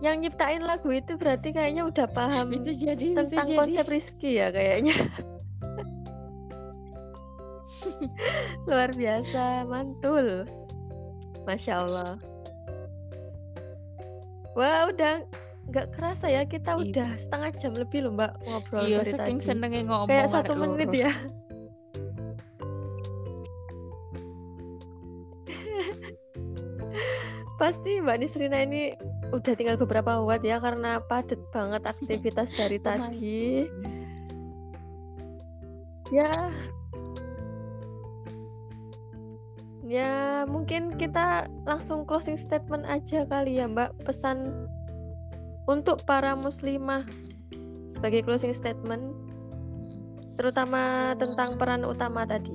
Yang 0.00 0.16
nyiptain 0.26 0.64
lagu 0.64 0.88
itu 0.88 1.12
berarti 1.20 1.52
kayaknya 1.52 1.84
udah 1.84 2.08
paham 2.08 2.48
itu 2.56 2.72
jadi 2.72 3.12
tentang 3.12 3.28
itu 3.28 3.36
jadi 3.36 3.52
konsep 3.56 3.86
Rizky 3.88 4.40
ya 4.40 4.48
kayaknya. 4.48 4.96
Luar 8.68 8.92
biasa, 8.92 9.68
mantul. 9.68 10.48
Masya 11.44 11.84
Allah. 11.84 12.16
Wah, 14.56 14.88
udah 14.90 15.24
nggak 15.70 15.94
kerasa 15.94 16.26
ya 16.26 16.42
kita 16.42 16.74
udah 16.74 17.14
setengah 17.14 17.54
jam 17.54 17.72
lebih 17.78 18.02
loh 18.02 18.18
Mbak 18.18 18.32
ngobrol 18.42 18.90
iya 18.90 19.06
dari 19.06 19.12
tadi. 19.14 19.38
ngomong 19.86 20.10
Kayak 20.10 20.26
satu 20.34 20.52
menit 20.58 20.90
loro. 20.90 21.02
ya. 21.06 21.12
Pasti 27.60 28.00
Mbak 28.00 28.16
Nisrina 28.24 28.64
ini 28.64 28.96
udah 29.36 29.52
tinggal 29.52 29.76
beberapa 29.76 30.24
watt 30.24 30.40
ya 30.40 30.56
karena 30.56 30.96
padat 31.04 31.36
banget 31.52 31.84
aktivitas 31.84 32.48
dari 32.58 32.80
Lumayan. 32.80 33.12
tadi. 33.12 33.44
Ya. 36.08 36.48
Ya, 39.84 40.46
mungkin 40.48 40.96
kita 40.96 41.50
langsung 41.66 42.06
closing 42.08 42.38
statement 42.40 42.86
aja 42.88 43.28
kali 43.28 43.60
ya, 43.60 43.68
Mbak. 43.68 44.08
Pesan 44.08 44.66
untuk 45.68 46.02
para 46.08 46.32
muslimah 46.32 47.04
sebagai 47.90 48.24
closing 48.24 48.54
statement 48.54 49.12
terutama 50.40 51.12
tentang 51.20 51.60
peran 51.60 51.84
utama 51.84 52.24
tadi. 52.24 52.54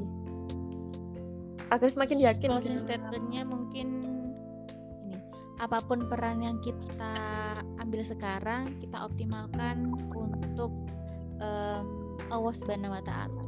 Agar 1.70 1.92
semakin 1.92 2.18
yakin 2.24 2.50
closing 2.50 2.82
gitu. 2.82 2.88
statementnya 2.88 3.42
mungkin 3.46 3.65
apa 5.60 5.80
pun 5.88 6.04
peran 6.12 6.44
yang 6.44 6.60
kita 6.60 7.14
ambil 7.80 8.04
sekarang 8.04 8.76
kita 8.84 9.08
optimalkan 9.08 9.94
untuk 10.12 10.72
em, 11.40 11.84
Allah 12.28 12.54
Subhanahu 12.60 12.96
Wa 13.00 13.04
Taala. 13.08 13.44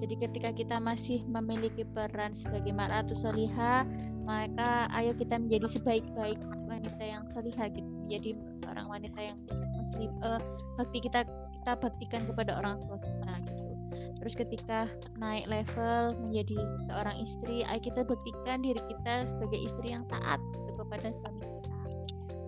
Jadi 0.00 0.16
ketika 0.16 0.50
kita 0.56 0.76
masih 0.80 1.20
memiliki 1.28 1.84
peran 1.92 2.32
sebagai 2.32 2.72
mar'atu 2.72 3.12
solihah, 3.12 3.84
maka 4.24 4.88
ayo 4.96 5.12
kita 5.12 5.36
menjadi 5.36 5.76
sebaik-baik 5.76 6.40
wanita 6.72 7.04
yang 7.04 7.24
solihah 7.36 7.68
gitu. 7.68 7.92
Jadi 8.08 8.30
seorang 8.64 8.88
wanita 8.88 9.20
yang 9.20 9.36
muslim 9.76 10.08
eh, 10.24 10.40
bakti 10.80 10.98
kita 11.04 11.28
kita 11.60 11.72
baktikan 11.76 12.24
kepada 12.24 12.56
orang 12.56 12.80
tua 12.88 12.96
kita 12.96 13.32
gitu. 13.44 13.72
Terus 14.20 14.34
ketika 14.36 14.78
naik 15.20 15.48
level 15.48 16.16
menjadi 16.20 16.56
seorang 16.88 17.16
istri, 17.20 17.64
ayo 17.64 17.80
kita 17.80 18.00
buktikan 18.04 18.60
diri 18.64 18.80
kita 18.80 19.28
sebagai 19.28 19.60
istri 19.68 19.92
yang 19.92 20.04
taat 20.08 20.40
gitu 20.52 20.69
kepada 20.90 21.14
suami 21.22 21.46
kita. 21.46 21.78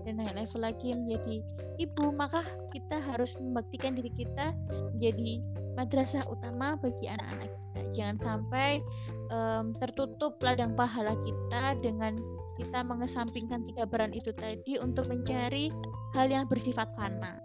Dan 0.02 0.18
naik 0.18 0.34
level 0.34 0.60
lagi 0.66 0.90
menjadi 0.98 1.36
ibu, 1.78 2.10
maka 2.10 2.42
kita 2.74 2.98
harus 2.98 3.30
membuktikan 3.38 3.94
diri 3.94 4.10
kita 4.10 4.50
menjadi 4.90 5.38
madrasah 5.78 6.26
utama 6.26 6.74
bagi 6.82 7.06
anak-anak 7.06 7.46
kita. 7.54 7.80
Jangan 7.94 8.18
sampai 8.18 8.82
em, 9.30 9.70
tertutup 9.78 10.42
ladang 10.42 10.74
pahala 10.74 11.14
kita 11.22 11.78
dengan 11.78 12.18
kita 12.58 12.82
mengesampingkan 12.82 13.62
tiga 13.70 13.86
peran 13.86 14.10
itu 14.10 14.34
tadi 14.34 14.74
untuk 14.82 15.06
mencari 15.06 15.70
hal 16.18 16.26
yang 16.26 16.50
bersifat 16.50 16.90
fana. 16.98 17.38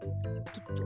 Gitu. 0.58 0.82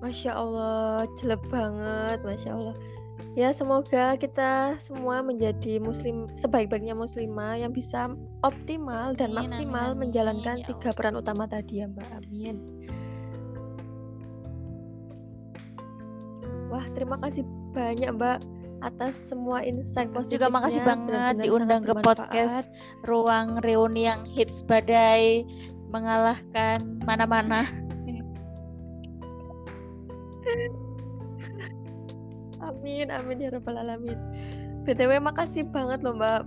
Masya 0.00 0.32
Allah, 0.32 1.04
jelek 1.20 1.44
banget, 1.52 2.24
Masya 2.24 2.56
Allah. 2.56 2.76
Ya 3.38 3.54
semoga 3.54 4.18
kita 4.18 4.74
semua 4.82 5.22
menjadi 5.22 5.78
muslim 5.78 6.26
sebaik-baiknya 6.34 6.90
muslimah 6.98 7.54
yang 7.54 7.70
bisa 7.70 8.10
optimal 8.42 9.14
dan 9.14 9.30
Amin, 9.30 9.46
maksimal 9.46 9.94
amin, 9.94 10.10
menjalankan 10.10 10.58
ya 10.58 10.66
tiga 10.74 10.90
peran 10.90 11.14
utama 11.14 11.46
tadi 11.46 11.78
ya 11.78 11.86
Mbak. 11.86 12.10
Amin. 12.18 12.56
Wah 16.66 16.82
terima 16.98 17.14
kasih 17.22 17.46
banyak 17.70 18.10
Mbak 18.10 18.38
atas 18.82 19.14
semua 19.30 19.62
insight 19.62 20.10
positifnya. 20.10 20.50
Juga 20.50 20.58
makasih 20.58 20.82
banget 20.82 21.34
diundang 21.38 21.86
ke 21.86 21.94
podcast 21.94 22.66
ruang 23.06 23.62
reuni 23.62 24.10
yang 24.10 24.26
hits 24.26 24.66
badai 24.66 25.46
mengalahkan 25.94 26.98
mana-mana. 27.06 27.70
Amin, 32.68 33.08
amin 33.08 33.40
ya 33.40 33.48
rabbal 33.50 33.80
alamin. 33.80 34.18
BTW 34.84 35.20
makasih 35.20 35.64
banget 35.68 36.04
loh 36.04 36.14
Mbak. 36.16 36.42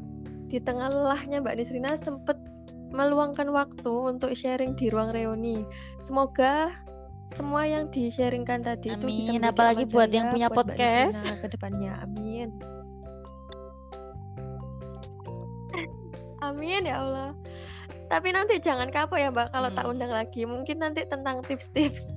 Di 0.54 0.60
tengah 0.62 0.90
lelahnya 0.92 1.42
Mbak 1.42 1.56
Nisrina 1.58 1.98
sempet 1.98 2.38
meluangkan 2.92 3.48
waktu 3.50 3.90
untuk 3.90 4.36
sharing 4.36 4.76
di 4.76 4.92
ruang 4.92 5.16
reuni. 5.16 5.64
Semoga 6.04 6.70
semua 7.32 7.64
yang 7.64 7.88
di-sharingkan 7.88 8.60
tadi 8.62 8.92
itu 8.92 9.08
bisa 9.08 9.32
Amin, 9.32 9.48
apalagi 9.48 9.88
buat 9.88 10.12
yang 10.12 10.36
punya 10.36 10.52
buat 10.52 10.68
podcast. 10.68 11.16
Ke 11.40 11.48
depannya. 11.48 11.96
Amin. 12.04 12.52
Amin 16.46 16.84
ya 16.84 17.00
Allah. 17.00 17.32
Tapi 18.12 18.36
nanti 18.36 18.60
jangan 18.60 18.92
kapok 18.92 19.16
ya 19.16 19.32
Mbak 19.32 19.56
kalau 19.56 19.70
tak 19.72 19.88
Hmm. 19.88 19.94
undang 19.96 20.12
lagi. 20.12 20.44
Mungkin 20.44 20.84
nanti 20.84 21.08
tentang 21.08 21.40
tips-tips 21.48 22.12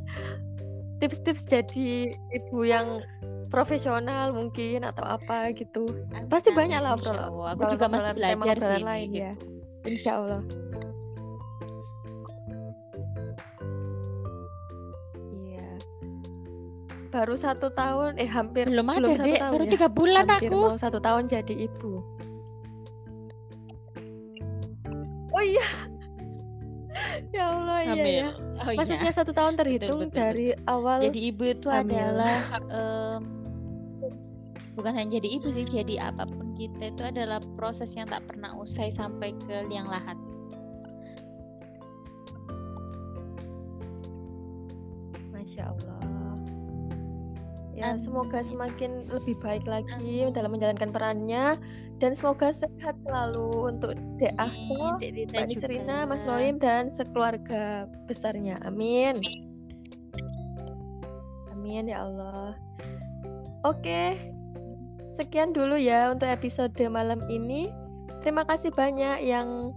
tips-tips 1.02 1.44
jadi 1.44 2.16
ibu 2.32 2.64
yang 2.64 3.02
profesional 3.54 4.34
mungkin 4.34 4.82
atau 4.82 5.06
apa 5.06 5.54
gitu. 5.54 5.86
Amin, 6.10 6.26
Pasti 6.26 6.50
banyak 6.50 6.82
lah 6.82 6.98
obrolan. 6.98 7.30
Aku 7.54 7.62
juga 7.70 7.86
masih 7.86 8.12
belajar 8.18 8.56
sih 8.58 8.82
lain 8.82 9.06
ini, 9.06 9.18
ya. 9.22 9.32
gitu. 9.38 9.46
Insya 9.86 10.12
Allah. 10.18 10.42
Iya. 15.30 15.68
Baru 17.10 17.34
satu 17.38 17.70
tahun, 17.70 18.18
eh 18.18 18.26
hampir 18.26 18.66
Belum 18.66 18.88
ada, 18.90 18.98
belum 18.98 19.14
satu 19.14 19.28
Dek. 19.30 19.38
tahun 19.40 19.52
Baru 19.54 19.64
ya. 19.64 19.70
tiga 19.70 19.88
bulan 19.88 20.24
hampir 20.26 20.50
aku. 20.50 20.58
mau 20.58 20.74
satu 20.74 20.98
tahun 20.98 21.22
jadi 21.30 21.54
ibu. 21.70 21.92
Oh 25.30 25.42
iya. 25.42 25.66
ya 27.34 27.44
Allah 27.50 27.78
iya 27.82 27.90
Hamil. 27.92 28.14
ya. 28.22 28.28
Oh 28.54 28.70
iya. 28.70 28.78
Maksudnya 28.78 29.10
satu 29.10 29.32
tahun 29.34 29.54
terhitung 29.58 30.00
betul, 30.06 30.14
dari 30.14 30.46
awal. 30.64 31.02
Jadi 31.02 31.18
ibu 31.26 31.42
itu 31.44 31.66
hamil. 31.66 31.90
adalah 31.90 32.36
em, 32.70 33.22
bukan 34.74 34.92
hanya 34.94 35.18
jadi 35.22 35.28
ibu 35.38 35.48
sih, 35.54 35.66
jadi 35.66 36.10
apa 36.10 36.26
pun 36.26 36.54
kita 36.58 36.90
itu 36.90 37.02
adalah 37.02 37.38
proses 37.58 37.94
yang 37.94 38.10
tak 38.10 38.26
pernah 38.26 38.54
usai 38.58 38.90
sampai 38.94 39.34
ke 39.46 39.66
liang 39.70 39.86
lahat. 39.86 40.18
Masya 45.30 45.70
Allah. 45.70 46.02
Ya, 47.74 47.98
semoga 47.98 48.38
semakin 48.38 49.02
lebih 49.10 49.34
baik 49.42 49.66
lagi 49.66 50.30
dalam 50.30 50.54
menjalankan 50.54 50.94
perannya 50.94 51.58
dan 51.98 52.14
semoga 52.14 52.54
sehat 52.54 52.94
selalu 53.02 53.74
untuk 53.74 53.98
Dek 54.22 54.34
Ahso, 54.38 54.98
Mbak 55.02 55.46
juga. 55.50 56.06
Mas 56.06 56.22
Noim 56.22 56.62
dan 56.62 56.86
sekeluarga 56.86 57.90
besarnya. 58.06 58.62
Amin. 58.62 59.18
Amin 61.50 61.90
ya 61.90 62.06
Allah. 62.06 62.54
Oke. 63.66 64.33
Sekian 65.14 65.54
dulu 65.54 65.78
ya 65.78 66.10
untuk 66.10 66.26
episode 66.26 66.74
malam 66.90 67.22
ini. 67.30 67.70
Terima 68.20 68.42
kasih 68.42 68.74
banyak 68.74 69.22
yang 69.22 69.70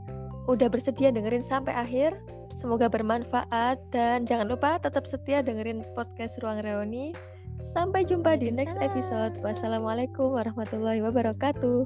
udah 0.49 0.71
bersedia 0.71 1.13
dengerin 1.13 1.45
sampai 1.45 1.75
akhir. 1.75 2.17
Semoga 2.57 2.89
bermanfaat 2.89 3.77
dan 3.93 4.25
jangan 4.25 4.49
lupa 4.49 4.81
tetap 4.81 5.05
setia 5.05 5.45
dengerin 5.45 5.85
podcast 5.93 6.41
Ruang 6.41 6.65
Reuni. 6.65 7.13
Sampai 7.73 8.01
jumpa 8.01 8.37
di 8.41 8.49
next 8.49 8.81
episode. 8.81 9.37
Wassalamualaikum 9.45 10.33
warahmatullahi 10.33 11.05
wabarakatuh. 11.05 11.85